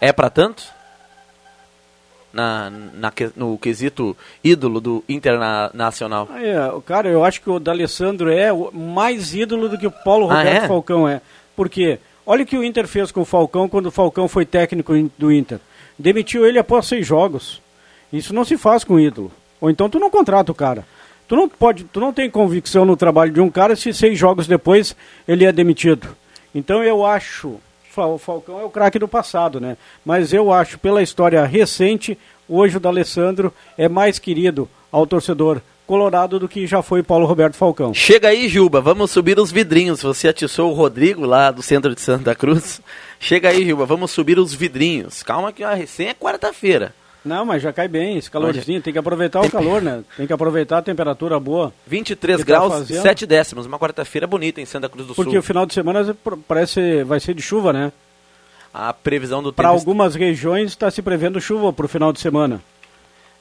[0.00, 0.62] É pra tanto?
[2.32, 6.28] Na, na que- no quesito ídolo do Internacional.
[6.30, 10.30] Ah, é, cara, eu acho que o D'Alessandro é mais ídolo do que o Paulo
[10.30, 10.68] Ah, Roberto é?
[10.68, 11.22] Falcão é.
[11.56, 11.98] Por quê?
[12.26, 15.32] Olha o que o Inter fez com o Falcão quando o Falcão foi técnico do
[15.32, 15.60] Inter.
[15.96, 17.62] Demitiu ele após seis jogos.
[18.12, 19.30] Isso não se faz com ídolo.
[19.60, 20.84] Ou então tu não contrata o cara.
[21.28, 24.46] Tu não pode, tu não tem convicção no trabalho de um cara se seis jogos
[24.46, 26.08] depois ele é demitido.
[26.54, 27.60] Então eu acho,
[27.96, 29.76] o Falcão é o craque do passado, né?
[30.04, 36.38] Mas eu acho, pela história recente, hoje o D'Alessandro é mais querido ao torcedor colorado
[36.38, 37.94] do que já foi Paulo Roberto Falcão.
[37.94, 40.02] Chega aí, Juba, vamos subir os vidrinhos.
[40.02, 42.80] Você atiçou o Rodrigo lá do centro de Santa Cruz.
[43.20, 45.22] Chega aí, Juba, vamos subir os vidrinhos.
[45.22, 46.92] Calma que a recém é quarta-feira.
[47.24, 50.04] Não, mas já cai bem, esse calorzinho, tem que aproveitar o calor, né?
[50.16, 51.72] Tem que aproveitar a temperatura boa.
[51.86, 53.02] 23 Que tá graus, fazendo?
[53.02, 53.66] 7 décimos.
[53.66, 55.40] Uma quarta-feira bonita em Santa Cruz do Porque Sul.
[55.40, 57.90] o final de semana parece vai ser de chuva, né?
[58.72, 62.20] A previsão do Para tempo algumas regiões está se prevendo chuva para o final de
[62.20, 62.60] semana.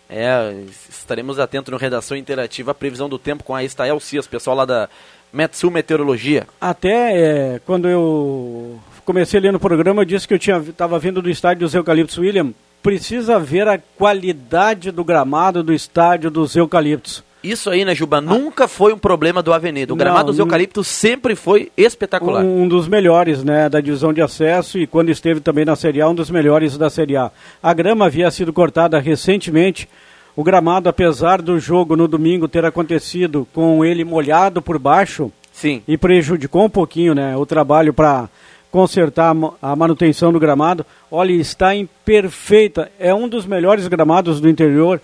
[0.10, 4.56] É, estaremos atentos no Redação Interativa, a previsão do tempo com a Estael Cias, pessoal
[4.56, 4.90] lá da
[5.34, 6.48] Metsul Meteorologia.
[6.62, 11.22] Até é, quando eu comecei a ler no programa, eu disse que eu estava vindo
[11.22, 12.54] do estádio dos Eucaliptos William.
[12.82, 17.24] Precisa ver a qualidade do gramado do estádio dos Eucaliptos.
[17.50, 18.20] Isso aí, né, Juba?
[18.20, 19.94] Nunca foi um problema do Avenida.
[19.94, 22.44] O gramado Não, dos Eucaliptos sempre foi espetacular.
[22.44, 26.02] Um, um dos melhores né, da divisão de acesso e quando esteve também na Série
[26.02, 27.32] A, um dos melhores da Série A.
[27.62, 29.88] A grama havia sido cortada recentemente.
[30.36, 35.82] O gramado, apesar do jogo no domingo ter acontecido com ele molhado por baixo, Sim.
[35.88, 38.28] e prejudicou um pouquinho né, o trabalho para
[38.70, 40.86] consertar a ma- a manutenção do gramado.
[41.10, 42.92] Olha, está em perfeita.
[43.00, 45.00] É um dos melhores gramados do interior,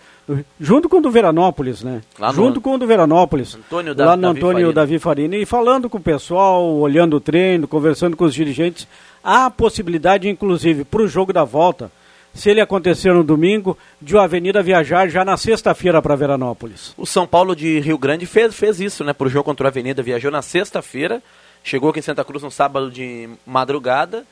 [0.60, 2.02] junto com o do Veranópolis, né?
[2.20, 3.56] Lá no- junto com o do Veranópolis.
[3.56, 4.74] Antônio Da- lá no Davi Antônio Farina.
[4.74, 5.36] Davi Farina.
[5.38, 8.88] E falando com o pessoal, olhando o treino, conversando com os dirigentes,
[9.24, 11.92] há a possibilidade, inclusive, para o jogo da volta,
[12.34, 16.94] se ele acontecer no domingo, de o Avenida viajar já na sexta-feira para Veranópolis.
[16.98, 19.12] O São Paulo de Rio Grande fez, fez isso, né?
[19.14, 20.02] Pro jogo contra o Avenida.
[20.02, 21.22] Viajou na sexta-feira,
[21.64, 24.24] chegou aqui em Santa Cruz no sábado de madrugada.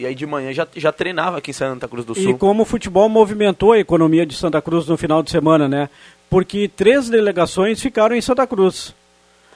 [0.00, 2.38] E aí de manhã já, já treinava aqui em Santa Cruz do E Sul.
[2.38, 5.90] como o futebol movimentou a economia de Santa Cruz no final de semana, né?
[6.30, 8.94] Porque três delegações ficaram em Santa Cruz.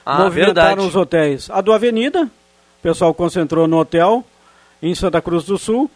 [0.05, 0.87] Ah, Movimentaram verdade.
[0.87, 1.49] os hotéis.
[1.49, 2.29] A do Avenida, o
[2.83, 4.23] pessoal concentrou no hotel
[4.83, 5.89] em Santa Cruz do Sul.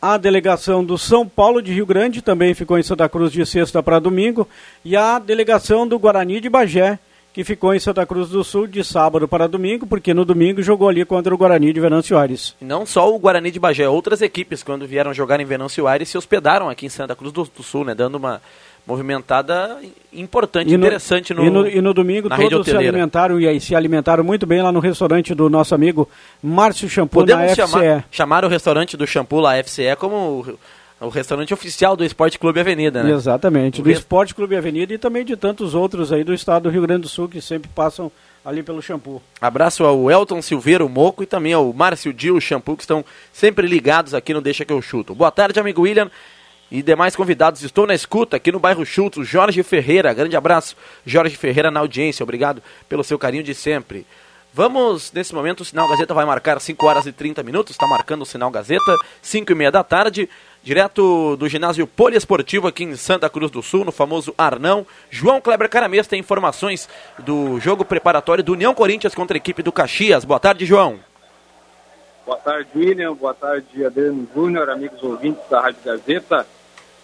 [0.00, 3.80] A delegação do São Paulo de Rio Grande também ficou em Santa Cruz de sexta
[3.80, 4.48] para domingo.
[4.84, 6.98] E a delegação do Guarani de Bagé,
[7.32, 10.88] que ficou em Santa Cruz do Sul de sábado para domingo, porque no domingo jogou
[10.88, 12.54] ali contra o Guarani de Venâncio Aires.
[12.60, 16.08] E não só o Guarani de Bagé, outras equipes, quando vieram jogar em Venâncio Aires,
[16.08, 17.94] se hospedaram aqui em Santa Cruz do, do Sul, né?
[17.94, 18.42] Dando uma
[18.86, 19.78] movimentada
[20.12, 24.24] importante, interessante no, e no, e no domingo todos se alimentaram e aí se alimentaram
[24.24, 26.08] muito bem lá no restaurante do nosso amigo
[26.42, 28.04] Márcio Shampoo Podemos na chamar, FCE.
[28.10, 30.58] chamar o restaurante do Shampoo lá, FCE, como
[31.06, 33.12] o, restaurante oficial do Esporte Clube Avenida, né?
[33.12, 36.70] Exatamente, O do Esporte Clube Avenida e também de tantos outros aí do estado do
[36.70, 38.10] Rio Grande do Sul que sempre passam
[38.44, 39.22] ali pelo Shampoo.
[39.40, 43.04] Abraço ao Elton Silveira, o Moco, e também ao Márcio Dil, o Shampoo, que estão
[43.32, 45.14] sempre ligados aqui no Deixa Que Eu Chuto.
[45.14, 46.10] Boa tarde, amigo William
[46.70, 47.62] e demais convidados.
[47.62, 50.12] Estou na escuta aqui no bairro Chuto, Jorge Ferreira.
[50.14, 52.24] Grande abraço, Jorge Ferreira na audiência.
[52.24, 54.06] Obrigado pelo seu carinho de sempre.
[54.54, 57.74] Vamos, nesse momento, o Sinal Gazeta vai marcar 5 horas e 30 minutos.
[57.74, 60.28] Está marcando o Sinal Gazeta, 5 e meia da tarde.
[60.62, 64.86] Direto do ginásio poliesportivo aqui em Santa Cruz do Sul, no famoso Arnão.
[65.10, 69.72] João Kleber Caramês tem informações do jogo preparatório do União Corinthians contra a equipe do
[69.72, 70.24] Caxias.
[70.24, 71.00] Boa tarde, João.
[72.24, 73.12] Boa tarde, William.
[73.14, 76.46] Boa tarde, Adriano Júnior, amigos ouvintes da Rádio Gazeta.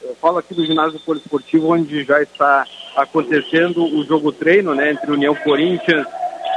[0.01, 5.11] Eu falo aqui do ginásio poliesportivo, onde já está acontecendo o jogo treino né, entre
[5.11, 6.07] União Corinthians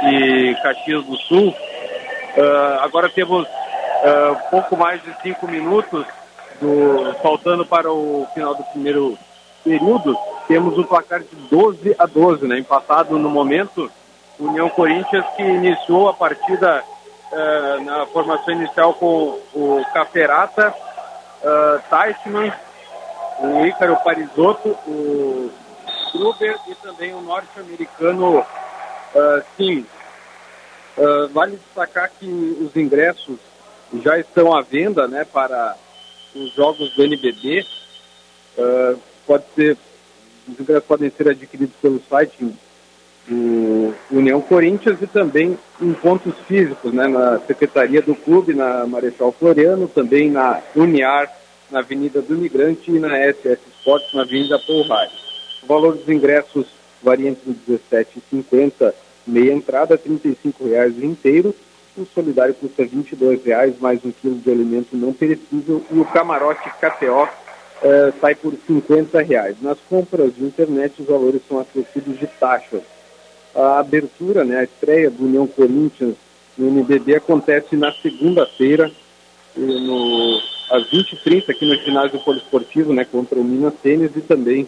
[0.04, 1.48] e Caxias do Sul.
[1.48, 6.06] Uh, agora temos uh, pouco mais de cinco minutos,
[6.62, 9.18] do, faltando para o final do primeiro
[9.64, 10.16] período.
[10.46, 13.90] Temos um placar de 12 a 12, né, empatado no momento.
[14.38, 16.82] União Corinthians que iniciou a partida
[17.32, 20.74] uh, na formação inicial com o Caferata,
[21.42, 21.82] uh,
[23.40, 25.50] o Ícaro Parisotto, o
[26.12, 28.44] Gruber e também o norte-americano uh,
[29.56, 29.86] Sim.
[30.96, 33.38] Uh, vale destacar que os ingressos
[34.02, 35.74] já estão à venda né, para
[36.34, 37.64] os jogos do NBB.
[38.56, 39.76] Uh, pode ser,
[40.48, 42.36] os ingressos podem ser adquiridos pelo site
[43.28, 49.32] do União Corinthians e também em pontos físicos, né, na Secretaria do Clube, na Marechal
[49.32, 51.30] Floriano, também na Uniar,
[51.70, 55.08] na Avenida do Migrante e na SS Sports, na Avenida Polrai.
[55.62, 56.66] O valor dos ingressos
[57.02, 58.92] varia entre 17,50
[59.26, 61.54] meia entrada, R$ 35,00 inteiro.
[61.94, 65.84] O solidário custa R$ 22,00, mais um quilo de alimento não perecível.
[65.90, 67.28] E o camarote KTO
[67.82, 69.56] eh, sai por R$ 50,00.
[69.60, 72.80] Nas compras de internet, os valores são acrescidos de taxas.
[73.54, 76.14] A abertura, né, a estreia do União Corinthians
[76.56, 78.90] no NBB acontece na segunda-feira,
[79.54, 84.66] no, às 20h30, aqui no ginásio poliesportivo, né, contra o Minas Tênis e também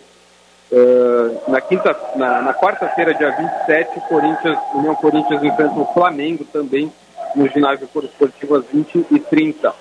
[0.71, 6.93] uh, na quinta, na, na quarta-feira, dia 27, Corinthians, União Corinthians enfrenta o Flamengo também
[7.35, 9.73] no ginásio poliesportivo às 20h30.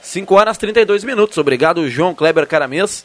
[0.00, 1.38] 5 horas 32 minutos.
[1.38, 3.04] Obrigado, João Kleber Caramês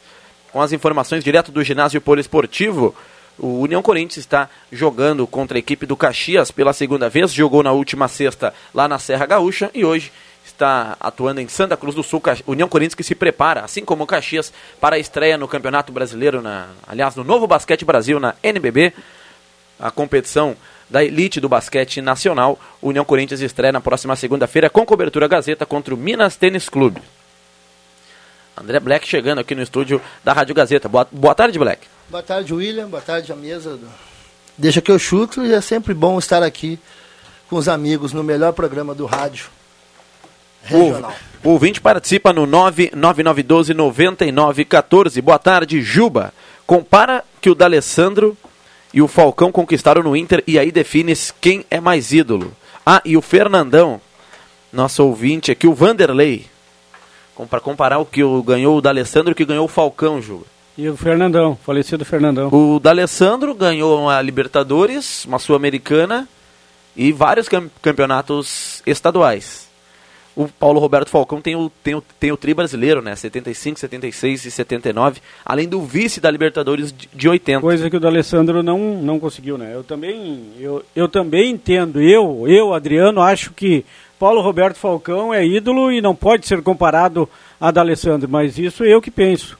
[0.52, 2.94] com as informações direto do ginásio poliesportivo.
[3.38, 7.72] O União Corinthians está jogando contra a equipe do Caxias pela segunda vez, jogou na
[7.72, 10.10] última sexta lá na Serra Gaúcha e hoje
[10.44, 12.20] está atuando em Santa Cruz do Sul.
[12.46, 16.42] União Corinthians que se prepara, assim como o Caxias, para a estreia no Campeonato Brasileiro,
[16.42, 18.92] na, aliás, no Novo Basquete Brasil, na NBB,
[19.78, 20.56] a competição
[20.88, 22.58] da elite do basquete nacional.
[22.80, 27.02] O União Corinthians estreia na próxima segunda-feira com cobertura Gazeta contra o Minas Tênis Clube.
[28.56, 30.88] André Black chegando aqui no estúdio da Rádio Gazeta.
[30.88, 31.86] Boa, boa tarde, Black.
[32.08, 32.88] Boa tarde, William.
[32.88, 33.76] Boa tarde, a mesa.
[33.76, 33.86] Do...
[34.56, 36.78] Deixa que eu chuto e é sempre bom estar aqui
[37.48, 39.46] com os amigos no melhor programa do rádio
[40.62, 41.14] regional.
[41.44, 45.22] O, o ouvinte participa no 99912-9914.
[45.22, 46.34] Boa tarde, Juba.
[46.66, 48.36] Compara que o D'Alessandro
[48.92, 52.52] e o Falcão conquistaram no Inter e aí defines quem é mais ídolo.
[52.84, 54.00] Ah, e o Fernandão,
[54.72, 56.46] nosso ouvinte aqui, o Vanderlei
[57.46, 60.44] para comparar o que ganhou o D'Alessandro e o que ganhou o Falcão, Juba.
[60.76, 62.48] E o Fernandão, falecido Fernandão.
[62.52, 66.28] O D'Alessandro ganhou uma Libertadores, uma Sul-Americana
[66.96, 67.48] e vários
[67.82, 69.67] campeonatos estaduais.
[70.38, 73.16] O Paulo Roberto Falcão tem o, tem, o, tem o tri brasileiro, né?
[73.16, 77.60] 75, 76 e 79, além do vice da Libertadores de, de 80.
[77.60, 79.74] Coisa que o D'Alessandro não, não conseguiu, né?
[79.74, 83.84] Eu também, eu, eu também entendo, eu, eu, Adriano, acho que
[84.16, 87.28] Paulo Roberto Falcão é ídolo e não pode ser comparado
[87.60, 89.58] a D'Alessandro, mas isso eu que penso.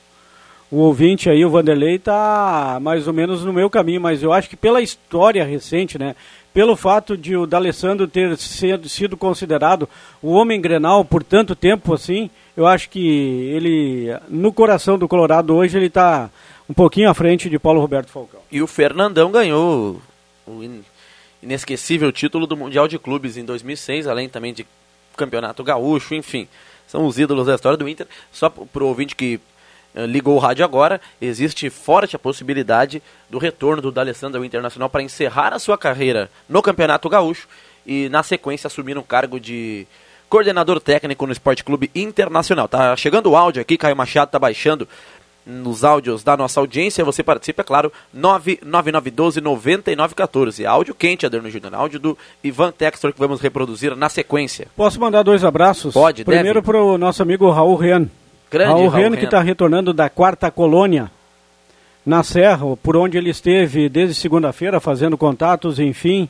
[0.70, 4.48] O ouvinte aí, o Vanderlei, está mais ou menos no meu caminho, mas eu acho
[4.48, 6.14] que pela história recente, né?
[6.52, 9.88] Pelo fato de o D'Alessandro ter sido, sido considerado
[10.20, 13.00] o homem grenal por tanto tempo assim, eu acho que
[13.54, 16.30] ele, no coração do Colorado hoje, ele está
[16.68, 18.40] um pouquinho à frente de Paulo Roberto Falcão.
[18.50, 20.02] E o Fernandão ganhou
[20.46, 20.60] o
[21.42, 24.66] inesquecível título do Mundial de Clubes em 2006, além também de
[25.16, 26.48] Campeonato Gaúcho, enfim.
[26.86, 28.06] São os ídolos da história do Inter.
[28.32, 29.40] Só para o ouvinte que
[29.94, 35.02] ligou o rádio agora, existe forte a possibilidade do retorno do D'Alessandro ao Internacional para
[35.02, 37.48] encerrar a sua carreira no Campeonato Gaúcho
[37.86, 39.86] e, na sequência, assumir um cargo de
[40.28, 42.68] coordenador técnico no Esporte Clube Internacional.
[42.68, 44.86] Tá chegando o áudio aqui, Caio Machado tá baixando
[45.48, 47.02] nos áudios da nossa audiência.
[47.04, 50.66] Você participa, é claro, 99912-9914.
[50.66, 51.74] Áudio quente, Adorno Júnior.
[51.74, 54.68] Áudio do Ivan Textor que vamos reproduzir na sequência.
[54.76, 55.94] Posso mandar dois abraços?
[55.94, 58.06] Pode, Primeiro para o nosso amigo Raul Ren.
[58.50, 61.10] Grande Raul, Raul Ren, que está retornando da quarta colônia
[62.04, 66.28] na Serra, por onde ele esteve desde segunda-feira fazendo contatos, enfim.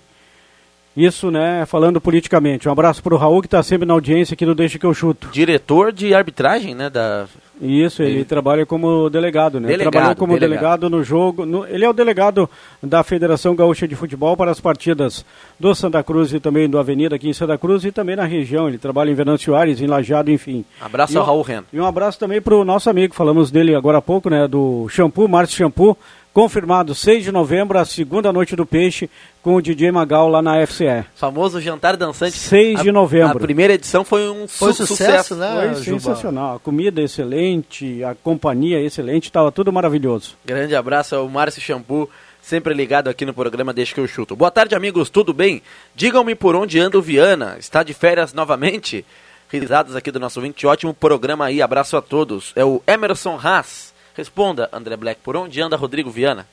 [0.97, 2.69] Isso, né, falando politicamente.
[2.69, 4.95] Um abraço para o Raul, que está sempre na audiência aqui do Deixa que eu
[4.95, 5.29] chuto.
[5.29, 7.27] Diretor de arbitragem, né, da
[7.61, 9.69] isso, ele, ele, trabalha como delegado, né?
[9.69, 10.81] Delegado, Trabalhou como delegado.
[10.81, 11.45] delegado, no jogo.
[11.45, 12.49] No, ele é o delegado
[12.83, 15.25] da Federação Gaúcha de Futebol para as partidas
[15.59, 18.69] do Santa Cruz e também do Avenida aqui em Santa Cruz e também na região.
[18.69, 20.65] Ele trabalha em Venâncio Aires, em Lajado, enfim.
[20.81, 21.65] Abraço e ao Raul Ren.
[21.73, 24.47] E um abraço também para o nosso amigo, falamos dele agora há pouco, né?
[24.47, 25.97] Do Shampoo, Márcio Shampoo,
[26.43, 29.11] confirmado 6 de novembro, a segunda noite do Peixe,
[29.43, 31.05] com o DJ Magal lá na FCE.
[31.17, 32.37] Famoso jantar dançante.
[32.37, 33.39] 6 de novembro.
[33.39, 35.99] A primeira edição foi um Foi su- sucesso, né, Foi Juba?
[35.99, 36.55] sensacional.
[36.55, 40.37] A comida excelente, a companhia excelente, estava tudo maravilhoso.
[40.47, 42.09] Grande abraço ao Márcio Shampoo,
[42.41, 44.37] sempre ligado aqui no programa Deixa que eu chuto.
[44.37, 45.61] Boa tarde, amigos, tudo bem?
[45.97, 47.57] Digam-me por onde anda o Viana.
[47.59, 49.05] Está de férias novamente?
[49.51, 50.65] Risadas aqui do nosso ouvinte.
[50.69, 52.53] Ótimo programa aí, abraço a todos.
[52.55, 53.93] É o Emerson Haas.
[54.19, 56.45] Responda, André Black, por onde anda Rodrigo Viana?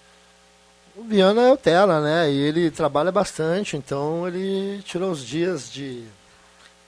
[0.96, 2.32] O Viana é o Tela, né?
[2.32, 6.04] E ele trabalha bastante, então ele tirou uns dias de,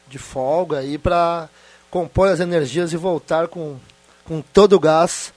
[0.07, 1.49] de folga aí para
[1.89, 3.77] compor as energias e voltar com,
[4.23, 5.33] com todo o gás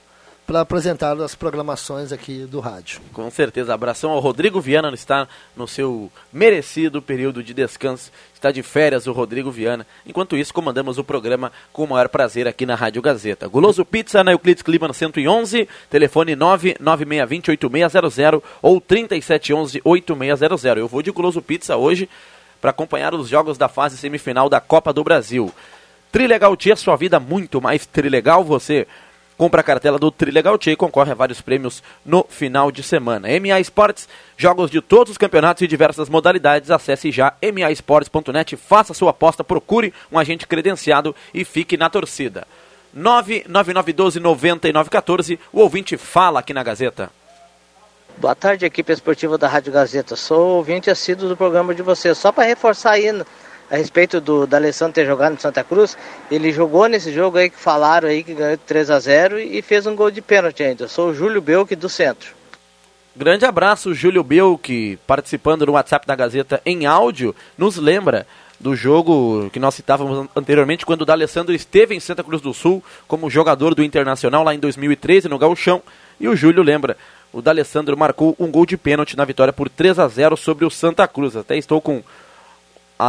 [0.51, 2.99] para apresentar as programações aqui do rádio.
[3.13, 8.61] Com certeza, abração ao Rodrigo Viana, está no seu merecido período de descanso, está de
[8.61, 9.87] férias o Rodrigo Viana.
[10.05, 13.47] Enquanto isso, comandamos o programa com o maior prazer aqui na Rádio Gazeta.
[13.47, 20.77] Guloso Pizza na Euclides Clima 111, telefone 996208600 ou 37118600.
[20.77, 22.09] Eu vou de Guloso Pizza hoje
[22.59, 25.49] para acompanhar os jogos da fase semifinal da Copa do Brasil.
[26.11, 28.85] Trilegal Tia, sua vida muito mais trilegal, você
[29.41, 33.27] compra a cartela do Trilegal Tia e concorre a vários prêmios no final de semana.
[33.39, 39.09] MA Esportes, jogos de todos os campeonatos e diversas modalidades, acesse já maesportes.net, faça sua
[39.09, 42.45] aposta, procure um agente credenciado e fique na torcida.
[42.95, 47.09] 99912-9914, o ouvinte fala aqui na Gazeta.
[48.17, 50.15] Boa tarde, equipe esportiva da Rádio Gazeta.
[50.15, 52.15] Sou ouvinte assíduo do programa de vocês.
[52.15, 53.11] Só para reforçar aí
[53.71, 55.97] a respeito do da Alessandro ter jogado no Santa Cruz,
[56.29, 59.61] ele jogou nesse jogo aí que falaram aí que ganhou de 3 a 0 e
[59.61, 60.83] fez um gol de pênalti ainda.
[60.83, 62.35] Eu sou o Júlio Belk do Centro.
[63.15, 68.27] Grande abraço, Júlio Belk, participando no WhatsApp da Gazeta em áudio, nos lembra
[68.59, 72.83] do jogo que nós citávamos anteriormente, quando o D'Alessandro esteve em Santa Cruz do Sul
[73.07, 75.81] como jogador do Internacional lá em 2013 no Gauchão.
[76.19, 76.95] E o Júlio lembra,
[77.33, 80.69] o D'Alessandro marcou um gol de pênalti na vitória por 3 a 0 sobre o
[80.69, 81.35] Santa Cruz.
[81.35, 82.03] Até estou com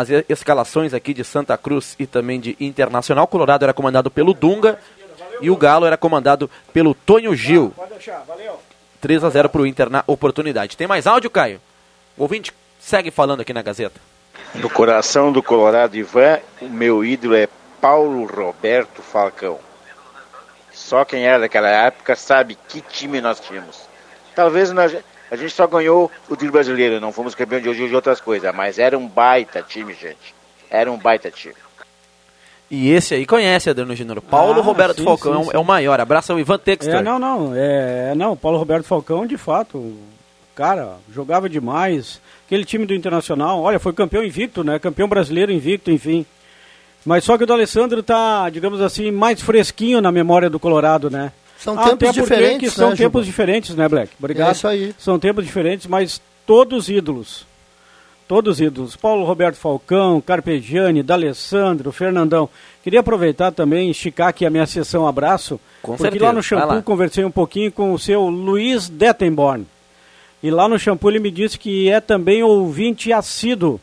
[0.00, 3.26] as escalações aqui de Santa Cruz e também de Internacional.
[3.26, 4.78] Colorado era comandado pelo Dunga
[5.40, 7.74] e o Galo era comandado pelo Tonho Gil.
[9.00, 10.76] 3 a 0 para o Inter na oportunidade.
[10.76, 11.60] Tem mais áudio, Caio?
[12.16, 14.00] O ouvinte segue falando aqui na Gazeta.
[14.54, 17.48] No coração do Colorado Ivan, o meu ídolo é
[17.80, 19.58] Paulo Roberto Falcão.
[20.72, 23.80] Só quem era daquela época sabe que time nós tínhamos.
[24.34, 24.96] Talvez nós-
[25.32, 28.54] a gente só ganhou o título brasileiro, não fomos campeão de hoje de outras coisas,
[28.54, 30.34] mas era um baita time, gente.
[30.70, 31.54] Era um baita time.
[32.70, 34.20] E esse aí conhece, Adriano Júnior.
[34.22, 35.56] Paulo Ah, Roberto sim, Falcão sim, é o- sim.
[35.56, 36.00] é o maior.
[36.00, 36.94] Abraço ao Ivan Textor.
[36.96, 39.94] É, não, não, é, não, Paulo Roberto Falcão, de fato,
[40.54, 42.20] cara, jogava demais.
[42.46, 44.78] Aquele time do Internacional, olha, foi campeão invicto, né?
[44.78, 46.24] Campeão brasileiro invicto, enfim.
[47.04, 51.10] Mas só que o do Alessandro tá, digamos assim, mais fresquinho na memória do Colorado,
[51.10, 51.32] né?
[51.62, 53.30] São Até tempos porque diferentes, que são né, tempos Juba?
[53.30, 54.12] diferentes, né, Black?
[54.18, 54.48] Obrigado.
[54.48, 54.94] É isso aí.
[54.98, 57.46] São tempos diferentes, mas todos ídolos.
[58.26, 58.96] Todos ídolos.
[58.96, 62.48] Paulo Roberto Falcão, Carpegiani, D'Alessandro, Fernandão.
[62.82, 65.60] Queria aproveitar também esticar aqui a minha sessão abraço.
[65.80, 69.64] Com porque certeza, lá no Shampoo conversei um pouquinho com o seu Luiz Dettenborn.
[70.42, 73.80] E lá no Shampoo ele me disse que é também ouvinte assíduo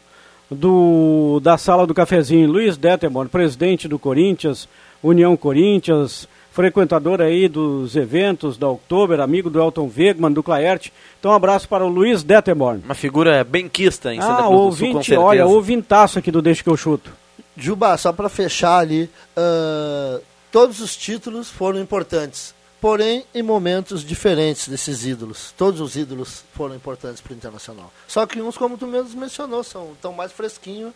[0.51, 2.51] do, da sala do cafezinho.
[2.51, 4.67] Luiz Dettenborn, presidente do Corinthians,
[5.01, 10.91] União Corinthians, frequentador aí dos eventos da Oktober, amigo do Elton Wegman, do Claerte.
[11.19, 12.81] Então um abraço para o Luiz Dettenborn.
[12.83, 15.21] Uma figura benquista em Santa Ah, Cruz do Sul, com ouvinte, certeza.
[15.21, 17.11] olha, ouvintaço aqui do Deixa que eu chuto.
[17.55, 20.19] Juba, só para fechar ali, ah,
[20.51, 25.53] todos os títulos foram importantes, porém em momentos diferentes desses ídolos.
[25.57, 27.91] Todos os ídolos foram importantes para o Internacional.
[28.07, 30.91] Só que uns, como tu mesmo mencionou, são tão mais fresquinhos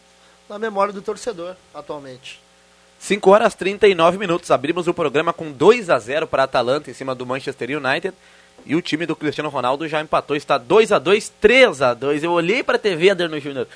[0.49, 2.41] na memória do torcedor atualmente.
[3.03, 4.49] 5 horas 39 minutos.
[4.49, 8.15] Abrimos o programa com 2 a 0 para a Atalanta em cima do Manchester United.
[8.65, 12.23] E o time do Cristiano Ronaldo já empatou, está 2 a 2 3 a 2
[12.23, 13.67] Eu olhei para a TV, Adriano Júnior.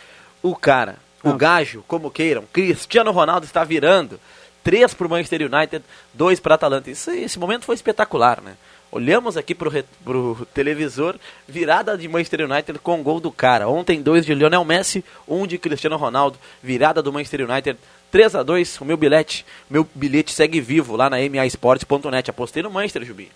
[0.41, 4.17] O cara, o gajo, como queiram, Cristiano Ronaldo está virando.
[4.63, 6.89] 3 para o Manchester United, 2 para a Atalanta.
[6.89, 8.55] Isso, esse momento foi espetacular, né?
[8.89, 13.67] Olhamos aqui para o televisor, virada de Manchester United com gol do cara.
[13.67, 16.39] Ontem, dois de Lionel Messi, um de Cristiano Ronaldo.
[16.63, 17.77] Virada do Manchester United,
[18.11, 22.29] 3 a 2 O meu bilhete, meu bilhete segue vivo lá na maesportes.net.
[22.29, 23.29] Apostei no Manchester, Jubi.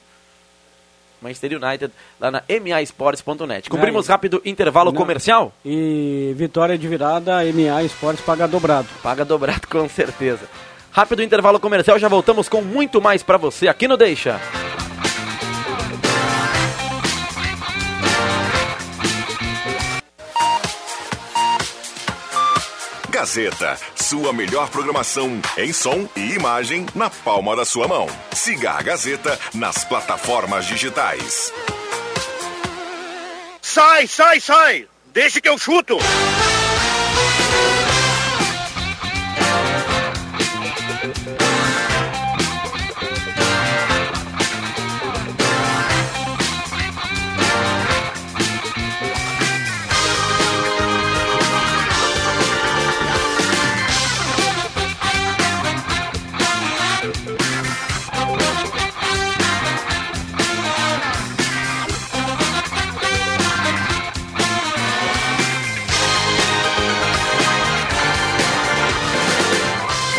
[1.22, 3.70] Manchester United, lá na maesportes.net.
[3.70, 4.98] Cumprimos Não, rápido intervalo não.
[4.98, 5.54] comercial?
[5.64, 8.88] E vitória de virada, MA Esportes paga dobrado.
[9.04, 10.50] Paga dobrado com certeza.
[10.92, 14.42] Rápido intervalo comercial, já voltamos com muito mais para você aqui no Deixa.
[23.22, 28.08] Gazeta, sua melhor programação em som e imagem na palma da sua mão.
[28.34, 31.54] Siga a Gazeta nas plataformas digitais.
[33.62, 34.88] Sai, sai, sai!
[35.14, 36.00] Deixa que eu chuto!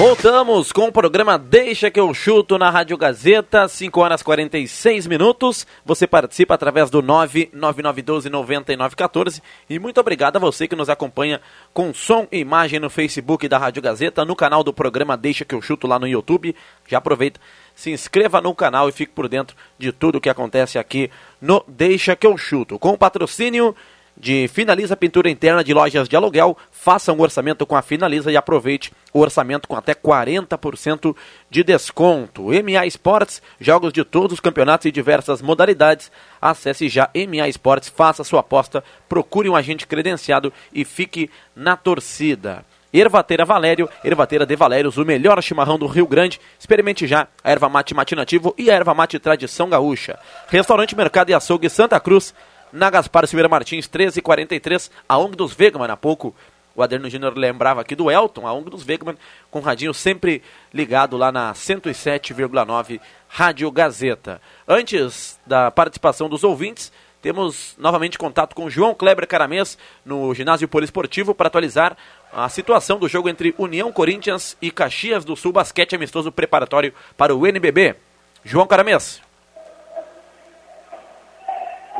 [0.02, 5.64] Voltamos com o programa Deixa que eu chuto na Rádio Gazeta, 5 horas 46 minutos.
[5.84, 9.40] Você participa através do 999129914
[9.70, 11.40] e muito obrigado a você que nos acompanha
[11.72, 15.54] com som e imagem no Facebook da Rádio Gazeta, no canal do programa Deixa que
[15.54, 16.52] eu chuto lá no YouTube.
[16.88, 17.40] Já aproveita,
[17.72, 22.16] se inscreva no canal e fique por dentro de tudo que acontece aqui no Deixa
[22.16, 22.76] que eu chuto.
[22.76, 23.72] Com o patrocínio
[24.16, 26.56] de Finaliza Pintura Interna de Lojas de Aluguel.
[26.82, 31.14] Faça um orçamento com a Finaliza e aproveite o orçamento com até 40%
[31.48, 32.46] de desconto.
[32.46, 36.10] MA Esportes, jogos de todos os campeonatos e diversas modalidades.
[36.40, 42.64] Acesse já MA Esportes, faça sua aposta, procure um agente credenciado e fique na torcida.
[42.92, 46.40] Ervateira Valério, Ervateira de Valérios, o melhor chimarrão do Rio Grande.
[46.58, 50.18] Experimente já a erva mate matinativo e a erva mate tradição gaúcha.
[50.48, 52.34] Restaurante Mercado e Açougue Santa Cruz,
[52.72, 56.34] na Gaspar Silveira Martins, 13h43, a ONG dos Vegman, há pouco
[56.74, 59.16] o Aderno Júnior lembrava aqui do Elton, a ONG dos Vegman,
[59.50, 60.42] com o radinho sempre
[60.72, 64.40] ligado lá na 107,9 Rádio Gazeta.
[64.66, 66.92] Antes da participação dos ouvintes,
[67.22, 71.96] temos novamente contato com João Kleber Caramês no ginásio poliesportivo para atualizar
[72.32, 77.34] a situação do jogo entre União Corinthians e Caxias do Sul Basquete Amistoso preparatório para
[77.34, 77.94] o NBB.
[78.44, 79.22] João Caramês.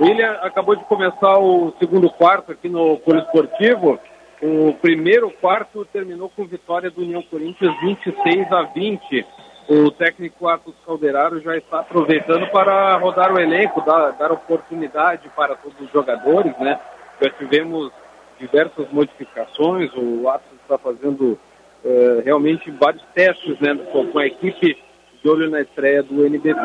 [0.00, 4.00] William acabou de começar o segundo quarto aqui no Poliesportivo.
[4.42, 9.24] O primeiro quarto terminou com vitória do União Corinthians 26 a 20.
[9.68, 15.54] O técnico Atos Calderaro já está aproveitando para rodar o elenco, dar, dar oportunidade para
[15.54, 16.76] todos os jogadores, né?
[17.22, 17.92] Já tivemos
[18.40, 21.38] diversas modificações, o Atos está fazendo
[21.84, 24.76] uh, realmente vários testes né, com a equipe
[25.22, 26.60] de olho na estreia do NBB.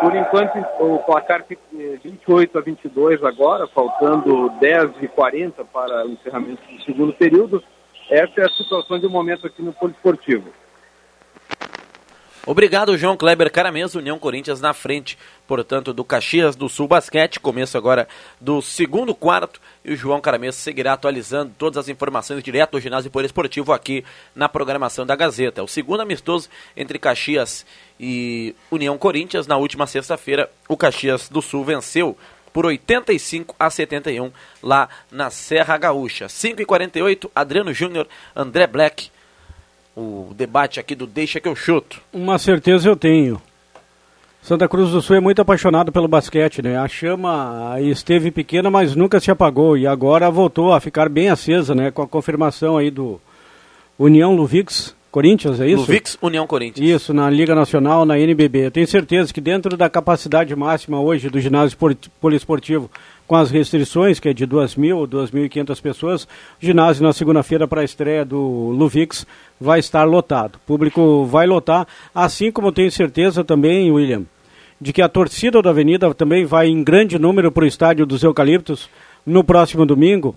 [0.00, 6.10] Por enquanto, o placar fica 28 a 22 agora, faltando 10 e 40 para o
[6.10, 7.62] encerramento do segundo período.
[8.10, 10.50] Essa é a situação de momento aqui no Poliesportivo.
[12.46, 15.18] Obrigado, João Kleber Caramês, União Corinthians na frente,
[15.48, 17.40] portanto, do Caxias do Sul Basquete.
[17.40, 18.06] Começo agora
[18.40, 23.10] do segundo quarto e o João Caramês seguirá atualizando todas as informações direto do ginásio
[23.10, 25.60] poliesportivo aqui na programação da Gazeta.
[25.60, 27.66] É o segundo amistoso entre Caxias
[27.98, 29.48] e União Corinthians.
[29.48, 32.16] Na última sexta-feira, o Caxias do Sul venceu
[32.52, 34.30] por 85 a 71
[34.62, 36.28] lá na Serra Gaúcha.
[36.28, 39.10] 5 e 48 Adriano Júnior, André Black
[39.96, 42.00] o debate aqui do Deixa que eu chuto.
[42.12, 43.40] Uma certeza eu tenho.
[44.42, 46.78] Santa Cruz do Sul é muito apaixonado pelo basquete, né?
[46.78, 51.74] A chama esteve pequena, mas nunca se apagou e agora voltou a ficar bem acesa,
[51.74, 51.90] né?
[51.90, 53.20] Com a confirmação aí do
[53.98, 55.78] União Luvix Corinthians, é isso?
[55.78, 56.86] Luvix União Corinthians.
[56.86, 58.66] Isso, na Liga Nacional, na NBB.
[58.66, 61.78] Eu tenho certeza que dentro da capacidade máxima hoje do ginásio
[62.20, 62.90] poliesportivo
[63.26, 66.28] com as restrições, que é de 2.000 ou 2.500 pessoas, o
[66.60, 68.38] ginásio na segunda-feira para a estreia do
[68.76, 69.26] Luvix
[69.58, 70.56] vai estar lotado.
[70.56, 74.24] O público vai lotar, assim como tenho certeza também, William,
[74.78, 78.22] de que a torcida da Avenida também vai em grande número para o estádio dos
[78.22, 78.90] Eucaliptos
[79.24, 80.36] no próximo domingo.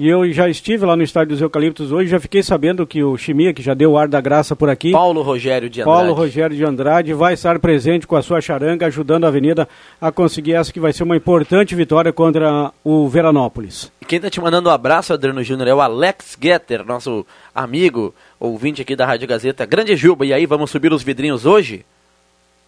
[0.00, 3.18] E eu já estive lá no estádio dos Eucaliptos hoje, já fiquei sabendo que o
[3.18, 4.92] Chimia, que já deu o ar da graça por aqui.
[4.92, 5.98] Paulo Rogério de Andrade.
[5.98, 9.68] Paulo Rogério de Andrade vai estar presente com a sua charanga, ajudando a Avenida
[10.00, 13.92] a conseguir essa que vai ser uma importante vitória contra o Veranópolis.
[14.00, 18.14] E quem está te mandando um abraço, Adriano Júnior, é o Alex Getter, nosso amigo,
[18.38, 19.66] ouvinte aqui da Rádio Gazeta.
[19.66, 21.84] Grande Juba, e aí, vamos subir os vidrinhos hoje?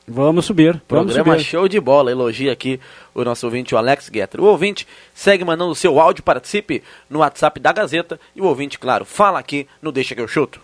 [0.07, 0.82] Vamos subir.
[0.88, 1.44] Vamos Programa subir.
[1.44, 2.11] show de bola.
[2.11, 2.80] Elogia aqui
[3.14, 4.40] o nosso ouvinte, o Alex Getter.
[4.40, 8.18] O ouvinte segue mandando o seu áudio, participe no WhatsApp da Gazeta.
[8.34, 10.61] E o ouvinte, claro, fala aqui no Deixa que eu chuto.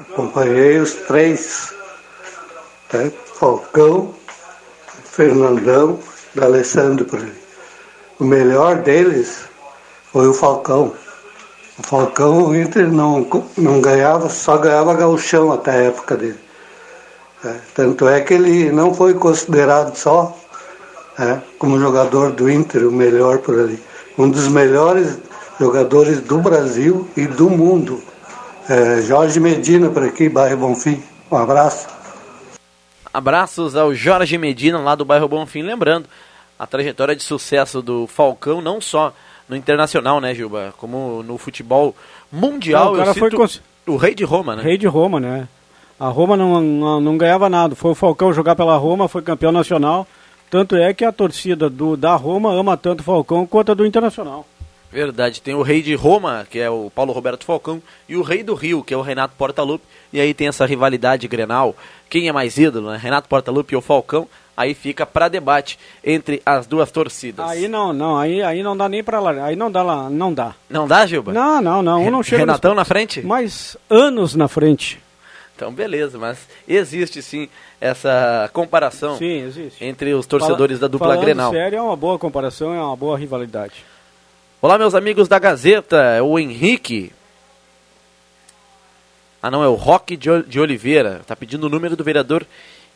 [0.00, 1.74] Acompanhei os três,
[2.92, 3.10] né?
[3.38, 4.14] Falcão,
[5.04, 5.98] Fernandão,
[6.34, 7.06] D'Alessandro.
[8.18, 9.48] O melhor deles
[10.12, 10.94] foi o Falcão.
[11.78, 13.26] O Falcão, o Inter não,
[13.56, 16.38] não ganhava, só ganhava gauchão até a época dele.
[17.44, 20.36] É, tanto é que ele não foi considerado só
[21.18, 23.80] é, como jogador do Inter, o melhor por ali.
[24.18, 25.18] Um dos melhores
[25.58, 28.02] jogadores do Brasil e do mundo.
[28.68, 31.02] É, Jorge Medina por aqui, bairro Bonfim.
[31.30, 31.88] Um abraço.
[33.14, 35.62] Abraços ao Jorge Medina, lá do bairro Bonfim.
[35.62, 36.08] Lembrando,
[36.58, 39.12] a trajetória de sucesso do Falcão, não só
[39.48, 40.74] no internacional, né, Gilba?
[40.78, 41.94] Como no futebol
[42.30, 42.86] mundial.
[42.86, 44.62] Não, o cara foi cons- o rei de Roma, né?
[44.62, 45.48] Rei de Roma, né?
[45.98, 47.74] A Roma não, não, não ganhava nada.
[47.74, 50.06] Foi o Falcão jogar pela Roma, foi campeão nacional.
[50.50, 53.84] Tanto é que a torcida do, da Roma ama tanto o Falcão quanto a do
[53.84, 54.46] Internacional.
[54.90, 58.42] Verdade, tem o rei de Roma, que é o Paulo Roberto Falcão, e o rei
[58.42, 61.76] do Rio, que é o Renato Portaluppi, e aí tem essa rivalidade Grenal,
[62.08, 62.96] quem é mais ídolo, né?
[62.96, 64.26] Renato Portaluppi ou Falcão,
[64.58, 67.48] aí fica para debate entre as duas torcidas.
[67.48, 69.30] Aí não, não, aí, aí não dá nem pra lá.
[69.44, 70.52] Aí não dá lá, não dá.
[70.68, 71.32] Não dá, Gilba?
[71.32, 72.02] Não, não, não.
[72.02, 73.22] Um não chega Renatão nos- na frente?
[73.22, 75.00] Mas anos na frente.
[75.54, 77.48] Então, beleza, mas existe sim
[77.80, 79.84] essa comparação Sim, existe.
[79.84, 81.50] entre os torcedores Fala- da dupla falando Grenal.
[81.52, 83.84] sério, é uma boa comparação, é uma boa rivalidade.
[84.62, 87.12] Olá, meus amigos da Gazeta, é o Henrique.
[89.42, 91.20] Ah, não, é o Roque de Ol- de Oliveira.
[91.26, 92.44] Tá pedindo o número do vereador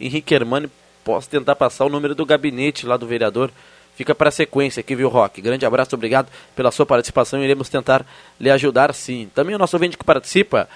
[0.01, 0.69] Henrique Hermani.
[1.05, 3.51] Posso tentar passar o número do gabinete lá do vereador.
[3.97, 5.41] Fica para sequência aqui, viu, Roque?
[5.43, 7.43] Grande abraço, obrigado pela sua participação.
[7.43, 8.07] Iremos tentar
[8.41, 9.31] lhe ajudar sim.
[9.35, 10.69] Também o nosso ouvinte que participa.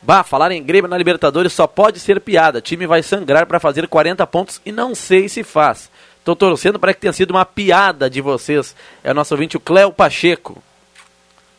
[0.00, 2.60] Bah, falar em Grêmio na Libertadores só pode ser piada.
[2.60, 5.90] time vai sangrar para fazer 40 pontos e não sei se faz.
[6.24, 8.74] Tô torcendo para que tenha sido uma piada de vocês.
[9.04, 10.62] É o nosso ouvinte, o Cléo Pacheco.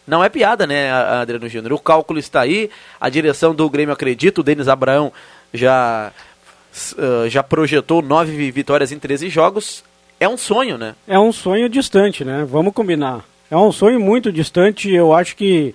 [0.05, 1.73] Não é piada, né, a- Adriano Júnior?
[1.73, 5.11] O cálculo está aí, a direção do Grêmio acredita, o Denis Abraão
[5.53, 6.11] já,
[6.97, 9.83] ah, já projetou nove vi- vitórias em 13 jogos.
[10.19, 10.95] É um sonho, né?
[11.07, 12.45] É um sonho distante, né?
[12.49, 13.23] Vamos combinar.
[13.49, 15.73] É um sonho muito distante, eu acho que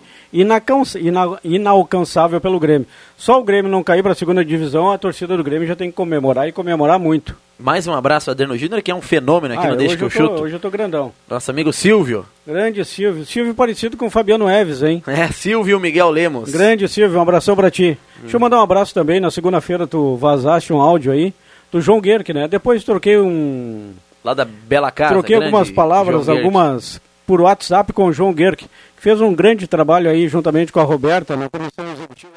[1.45, 2.87] inalcançável pelo Grêmio.
[3.17, 5.91] Só o Grêmio não cair para a segunda divisão, a torcida do Grêmio já tem
[5.91, 7.35] que comemorar e comemorar muito.
[7.63, 10.09] Mais um abraço, Adriano Júnior, que é um fenômeno aqui Ah, no Deixa que eu,
[10.09, 10.43] eu tô- chuto.
[10.43, 11.13] Hoje eu tô grandão.
[11.31, 12.27] Nosso amigo Silvio.
[12.47, 13.25] Grande Silvio.
[13.25, 15.03] Silvio parecido com o Fabiano Eves, hein?
[15.07, 16.51] É, Silvio Miguel Lemos.
[16.51, 17.97] Grande Silvio, um abração pra ti.
[18.17, 18.21] Hum.
[18.23, 19.21] Deixa eu mandar um abraço também.
[19.21, 21.33] Na segunda-feira tu vazaste um áudio aí
[21.71, 22.49] do João Guerque, né?
[22.49, 23.93] Depois troquei um.
[24.25, 25.15] Lá da Bela Casa.
[25.15, 30.11] troquei algumas palavras, algumas por WhatsApp com o João Guerque, que fez um grande trabalho
[30.11, 32.33] aí juntamente com a Roberta na comissão executiva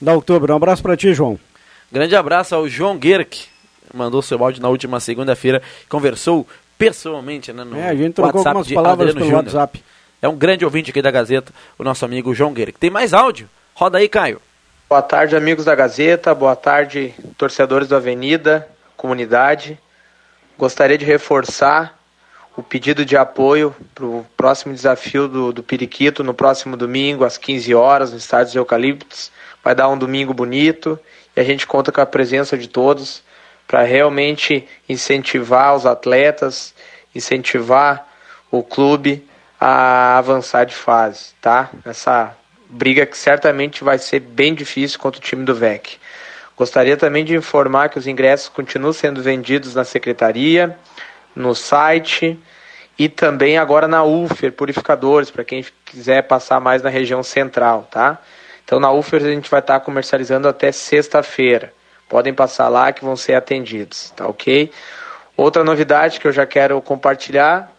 [0.00, 0.52] da Outubro.
[0.52, 1.38] Um abraço pra ti, João.
[1.90, 3.46] Grande abraço ao João Guerque.
[3.94, 5.62] Mandou seu áudio na última segunda-feira.
[5.88, 6.46] Conversou
[6.78, 9.54] pessoalmente né, no É, a gente trocou WhatsApp algumas de palavras Adriano pelo Júnior.
[9.54, 9.84] WhatsApp.
[10.20, 12.78] É um grande ouvinte aqui da Gazeta, o nosso amigo João Guerque.
[12.78, 13.48] Tem mais áudio?
[13.74, 14.40] Roda aí, Caio.
[14.88, 16.34] Boa tarde, amigos da Gazeta.
[16.34, 19.78] Boa tarde, torcedores da Avenida, comunidade.
[20.56, 21.98] Gostaria de reforçar
[22.56, 27.36] o pedido de apoio para o próximo desafio do, do Periquito no próximo domingo, às
[27.36, 29.30] 15 horas, no Estádio dos Eucaliptos.
[29.62, 30.98] Vai dar um domingo bonito
[31.36, 33.22] e a gente conta com a presença de todos
[33.66, 36.74] para realmente incentivar os atletas,
[37.14, 38.06] incentivar
[38.50, 39.26] o clube
[39.60, 41.70] a avançar de fase, tá?
[41.84, 42.36] Essa
[42.68, 45.98] briga que certamente vai ser bem difícil contra o time do VEC.
[46.56, 50.76] Gostaria também de informar que os ingressos continuam sendo vendidos na secretaria,
[51.34, 52.38] no site
[52.98, 58.18] e também agora na UFER Purificadores, para quem quiser passar mais na região central, tá?
[58.64, 61.72] Então na UFER a gente vai estar comercializando até sexta-feira.
[62.08, 64.70] Podem passar lá que vão ser atendidos, tá ok?
[65.36, 67.70] Outra novidade que eu já quero compartilhar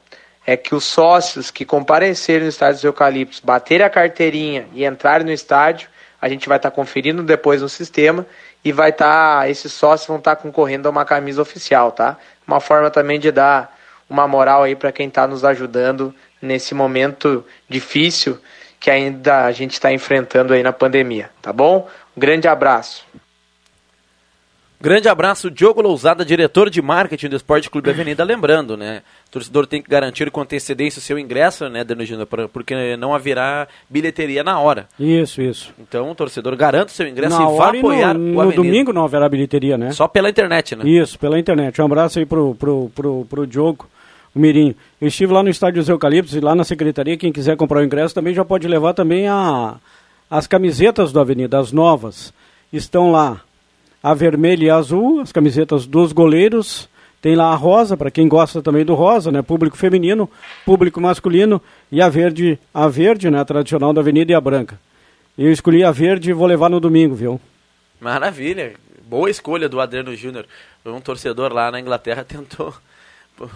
[0.45, 5.25] é que os sócios que comparecerem no estádio dos Eucaliptos, baterem a carteirinha e entrarem
[5.25, 5.89] no estádio,
[6.21, 8.25] a gente vai estar conferindo depois no sistema
[8.63, 12.17] e vai estar, esses sócios vão estar concorrendo a uma camisa oficial, tá?
[12.45, 13.75] Uma forma também de dar
[14.09, 18.37] uma moral aí para quem está nos ajudando nesse momento difícil
[18.79, 21.87] que ainda a gente está enfrentando aí na pandemia, tá bom?
[22.15, 23.05] Um grande abraço.
[24.79, 28.23] Grande abraço, Diogo Lousada, diretor de marketing do Esporte Clube Avenida.
[28.23, 29.01] Lembrando, né?
[29.27, 31.83] O torcedor tem que garantir com antecedência o seu ingresso, né,
[32.29, 34.87] pra- porque não haverá bilheteria na hora.
[34.99, 35.73] Isso, isso.
[35.79, 38.19] Então o torcedor garanta o seu ingresso Na e vá hora e no, apoiar o
[38.19, 39.91] no domingo não haverá bilheteria, né?
[39.91, 40.87] Só pela internet, né?
[40.87, 41.81] Isso, pela internet.
[41.81, 43.87] Um abraço aí pro, pro, pro, pro Diogo,
[44.35, 44.75] o Mirinho.
[45.01, 47.83] Eu estive lá no Estádio dos Eucaliptos e lá na secretaria, quem quiser comprar o
[47.83, 49.77] ingresso também já pode levar também a,
[50.29, 52.31] as camisetas do Avenida, as novas.
[52.71, 53.41] Estão lá
[54.01, 56.89] a vermelha e a azul, as camisetas dos goleiros.
[57.19, 59.41] Tem lá a rosa, para quem gosta também do rosa, né?
[59.41, 60.29] Público feminino,
[60.63, 61.59] público masculino
[61.91, 63.39] e a verde, a verde, né?
[63.39, 64.79] A tradicional da Avenida e a branca.
[65.37, 67.41] Eu escolhi a verde e vou levar no domingo, viu?
[67.99, 68.73] Maravilha.
[69.07, 70.45] Boa escolha do Adriano Júnior.
[70.85, 72.73] Um torcedor lá na Inglaterra tentou.
[73.39, 73.49] O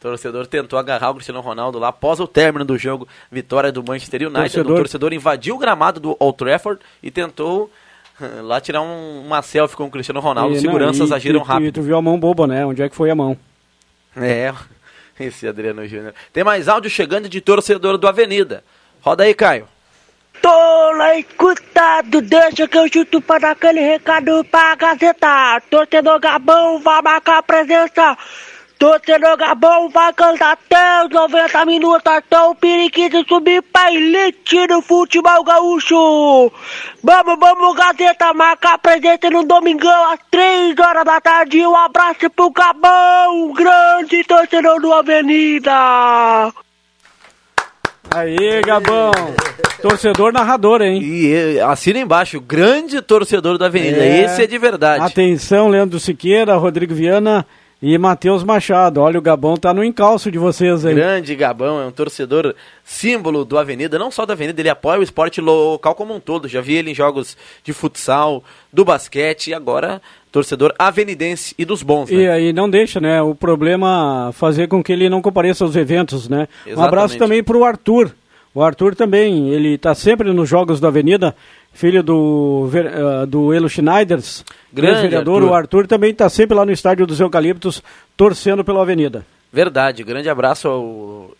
[0.00, 3.06] torcedor tentou agarrar o Cristiano Ronaldo lá após o término do jogo.
[3.30, 4.42] Vitória do Manchester United.
[4.44, 7.70] Torcedor- O torcedor invadiu o gramado do Old Trafford e tentou
[8.42, 10.54] lá tirar um- uma selfie com o Cristiano Ronaldo.
[10.56, 11.66] E, Seguranças não, e- agiram e- rápido.
[11.68, 12.64] E tu viu a mão boba, né?
[12.64, 13.36] Onde é que foi a mão?
[14.16, 14.52] É,
[15.18, 16.14] esse Adriano Júnior.
[16.32, 18.62] Tem mais áudio chegando de torcedor do Avenida.
[19.02, 19.68] Roda aí, Caio.
[20.42, 25.62] Tô lá escutado, deixa que eu chuto pra dar aquele recado pra Gazeta.
[25.70, 28.16] Torcedor Gabão vai marcar presença
[28.78, 34.82] Torcedor Gabão vai cantar até os 90 minutos até o periquito subir pra elite do
[34.82, 36.52] futebol gaúcho.
[37.02, 41.64] Vamos, vamos, Gazeta, marcar presente no domingão às 3 horas da tarde.
[41.64, 46.52] Um abraço pro Gabão, grande torcedor do Avenida.
[48.10, 49.12] Aí, Gabão.
[49.80, 51.00] Torcedor narrador, hein?
[51.02, 54.02] E assina embaixo, grande torcedor da Avenida.
[54.02, 54.24] É.
[54.24, 55.04] Esse é de verdade.
[55.04, 57.46] Atenção, Leandro Siqueira, Rodrigo Viana
[57.86, 59.02] e Matheus Machado.
[59.02, 60.94] Olha, o Gabão tá no encalço de vocês aí.
[60.94, 65.02] Grande Gabão, é um torcedor símbolo do Avenida, não só da Avenida, ele apoia o
[65.02, 66.48] esporte local como um todo.
[66.48, 70.00] Já vi ele em jogos de futsal, do basquete e agora
[70.32, 72.16] torcedor avenidense e dos bons, né?
[72.16, 73.20] E aí não deixa, né?
[73.20, 76.48] O problema fazer com que ele não compareça aos eventos, né?
[76.66, 76.88] Um Exatamente.
[76.88, 78.12] abraço também pro Arthur.
[78.54, 81.34] O Arthur também, ele tá sempre nos jogos da Avenida,
[81.72, 85.42] filho do, eh, do Elo Schneiders, Grande vereador.
[85.42, 85.50] Arthur.
[85.50, 87.82] O Arthur também tá sempre lá no estádio dos Eucaliptos,
[88.16, 89.26] torcendo pela Avenida.
[89.52, 91.30] Verdade, grande abraço ao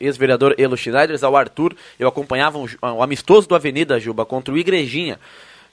[0.00, 1.76] ex-vereador Elo Schneiders, ao Arthur.
[1.98, 5.20] Eu acompanhava um, um amistoso do Avenida, Juba, contra o Igrejinha.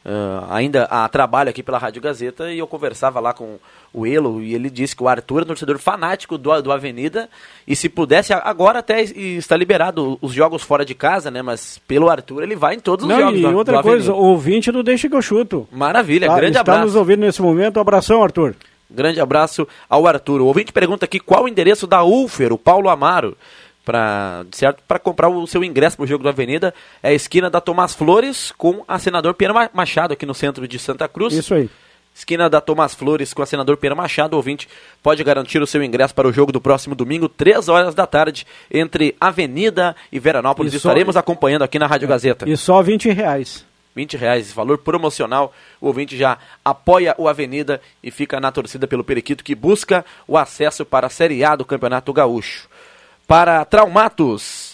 [0.06, 3.58] Ah, ainda a trabalho aqui pela Rádio Gazeta e eu conversava lá com
[3.94, 7.30] o Elo e ele disse que o Arthur é um torcedor fanático do, do Avenida
[7.68, 11.42] e se pudesse, agora até es- está liberado os jogos fora de casa, né?
[11.42, 14.12] Mas pelo Arthur ele vai em todos os Não, jogos e do, outra do coisa,
[14.12, 14.28] Avenida.
[14.30, 15.68] ouvinte do Deixa que eu chuto.
[15.72, 16.82] Maravilha, Tá, grande está abraço.
[16.86, 17.78] nos ouvindo nesse momento.
[17.78, 18.56] Um abração, Arthur.
[18.90, 20.42] Grande abraço ao Arthur.
[20.42, 23.38] O ouvinte pergunta aqui qual o endereço da Ulfer, o Paulo Amaro,
[23.86, 26.74] para certo para comprar o seu ingresso para o jogo da Avenida.
[27.02, 30.78] É a esquina da Tomás Flores com a senador Ma- Machado aqui no centro de
[30.80, 31.34] Santa Cruz.
[31.34, 31.70] Isso aí.
[32.14, 34.34] Esquina da Tomás Flores com a senador Pedro Machado.
[34.34, 34.68] O ouvinte
[35.02, 38.46] pode garantir o seu ingresso para o jogo do próximo domingo, 3 horas da tarde,
[38.70, 40.74] entre Avenida e Veranópolis.
[40.74, 42.50] E só- Estaremos acompanhando aqui na Rádio Gazeta.
[42.50, 43.66] E só 20 reais.
[43.96, 45.54] 20 reais, valor promocional.
[45.80, 50.38] O ouvinte já apoia o Avenida e fica na torcida pelo Periquito, que busca o
[50.38, 52.70] acesso para a Série A do Campeonato Gaúcho.
[53.28, 54.71] Para Traumatos,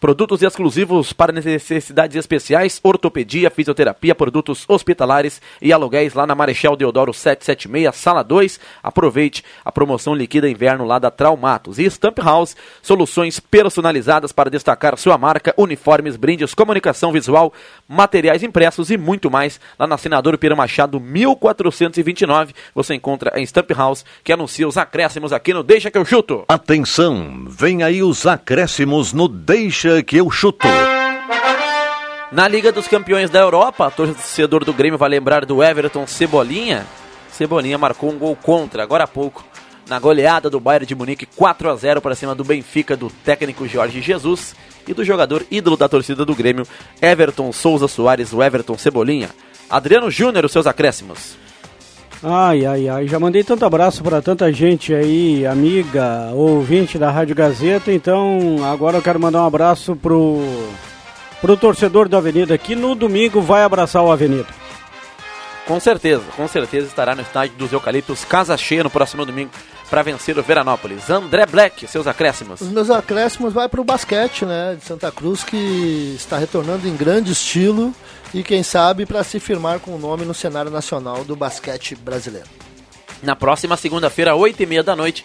[0.00, 7.12] produtos exclusivos para necessidades especiais, ortopedia, fisioterapia, produtos hospitalares e aluguéis lá na Marechal Deodoro
[7.12, 8.58] 776, sala 2.
[8.82, 11.78] Aproveite a promoção liquida inverno lá da Traumatos.
[11.78, 17.52] E Stamp House, soluções personalizadas para destacar sua marca, uniformes, brindes, comunicação visual,
[17.86, 19.60] materiais impressos e muito mais.
[19.78, 25.32] Lá na Senador Pira Machado 1429, você encontra a Stamp House, que anuncia os acréscimos
[25.32, 26.44] aqui no Deixa que eu chuto.
[26.48, 30.66] Atenção, vem aí os acréscimos no Deixa que eu chuto.
[32.32, 36.86] Na Liga dos Campeões da Europa, torcedor do Grêmio vai lembrar do Everton Cebolinha.
[37.30, 39.44] Cebolinha marcou um gol contra, agora há pouco,
[39.88, 43.66] na goleada do Bayern de Munique 4 a 0 para cima do Benfica do técnico
[43.66, 44.54] Jorge Jesus
[44.86, 46.66] e do jogador ídolo da torcida do Grêmio,
[47.02, 49.30] Everton Souza Soares, o Everton Cebolinha.
[49.68, 51.36] Adriano Júnior, os seus acréscimos.
[52.22, 57.34] Ai, ai, ai, já mandei tanto abraço para tanta gente aí, amiga, ouvinte da Rádio
[57.34, 60.38] Gazeta, então agora eu quero mandar um abraço pro,
[61.40, 64.48] pro torcedor da Avenida, que no domingo vai abraçar o Avenida.
[65.66, 69.50] Com certeza, com certeza estará no estádio dos Eucaliptos, casa cheia no próximo domingo
[69.88, 71.08] para vencer o Veranópolis.
[71.08, 72.60] André Black, seus acréscimos.
[72.60, 76.94] Os meus acréscimos vai para o basquete, né, de Santa Cruz, que está retornando em
[76.94, 77.94] grande estilo
[78.32, 82.48] e quem sabe para se firmar com o nome no cenário nacional do basquete brasileiro.
[83.22, 85.24] Na próxima segunda-feira, 8 e meia da noite,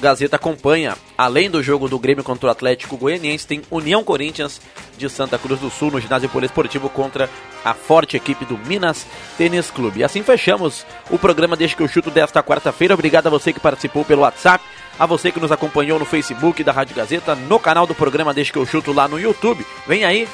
[0.00, 4.60] Gazeta acompanha, além do jogo do Grêmio contra o Atlético Goianiense, tem União Corinthians
[4.98, 7.30] de Santa Cruz do Sul no ginásio poliesportivo contra
[7.64, 9.06] a forte equipe do Minas
[9.38, 10.00] Tênis Clube.
[10.00, 12.94] E assim fechamos o programa Deixa que eu chuto desta quarta-feira.
[12.94, 14.64] Obrigado a você que participou pelo WhatsApp,
[14.98, 18.52] a você que nos acompanhou no Facebook da Rádio Gazeta, no canal do programa Deixa
[18.52, 19.64] que eu chuto lá no YouTube.
[19.86, 20.28] Vem aí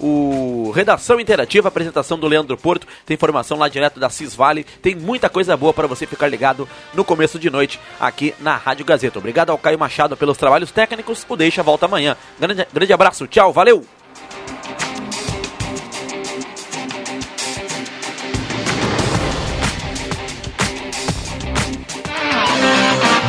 [0.00, 5.28] o Redação Interativa, apresentação do Leandro Porto, tem informação lá direto da Cisvale, tem muita
[5.28, 9.18] coisa boa para você ficar ligado no começo de noite aqui na Rádio Gazeta.
[9.18, 12.16] Obrigado ao Caio Machado pelos trabalhos técnicos, o Deixa volta amanhã.
[12.38, 13.93] Grande, grande abraço, tchau, valeu!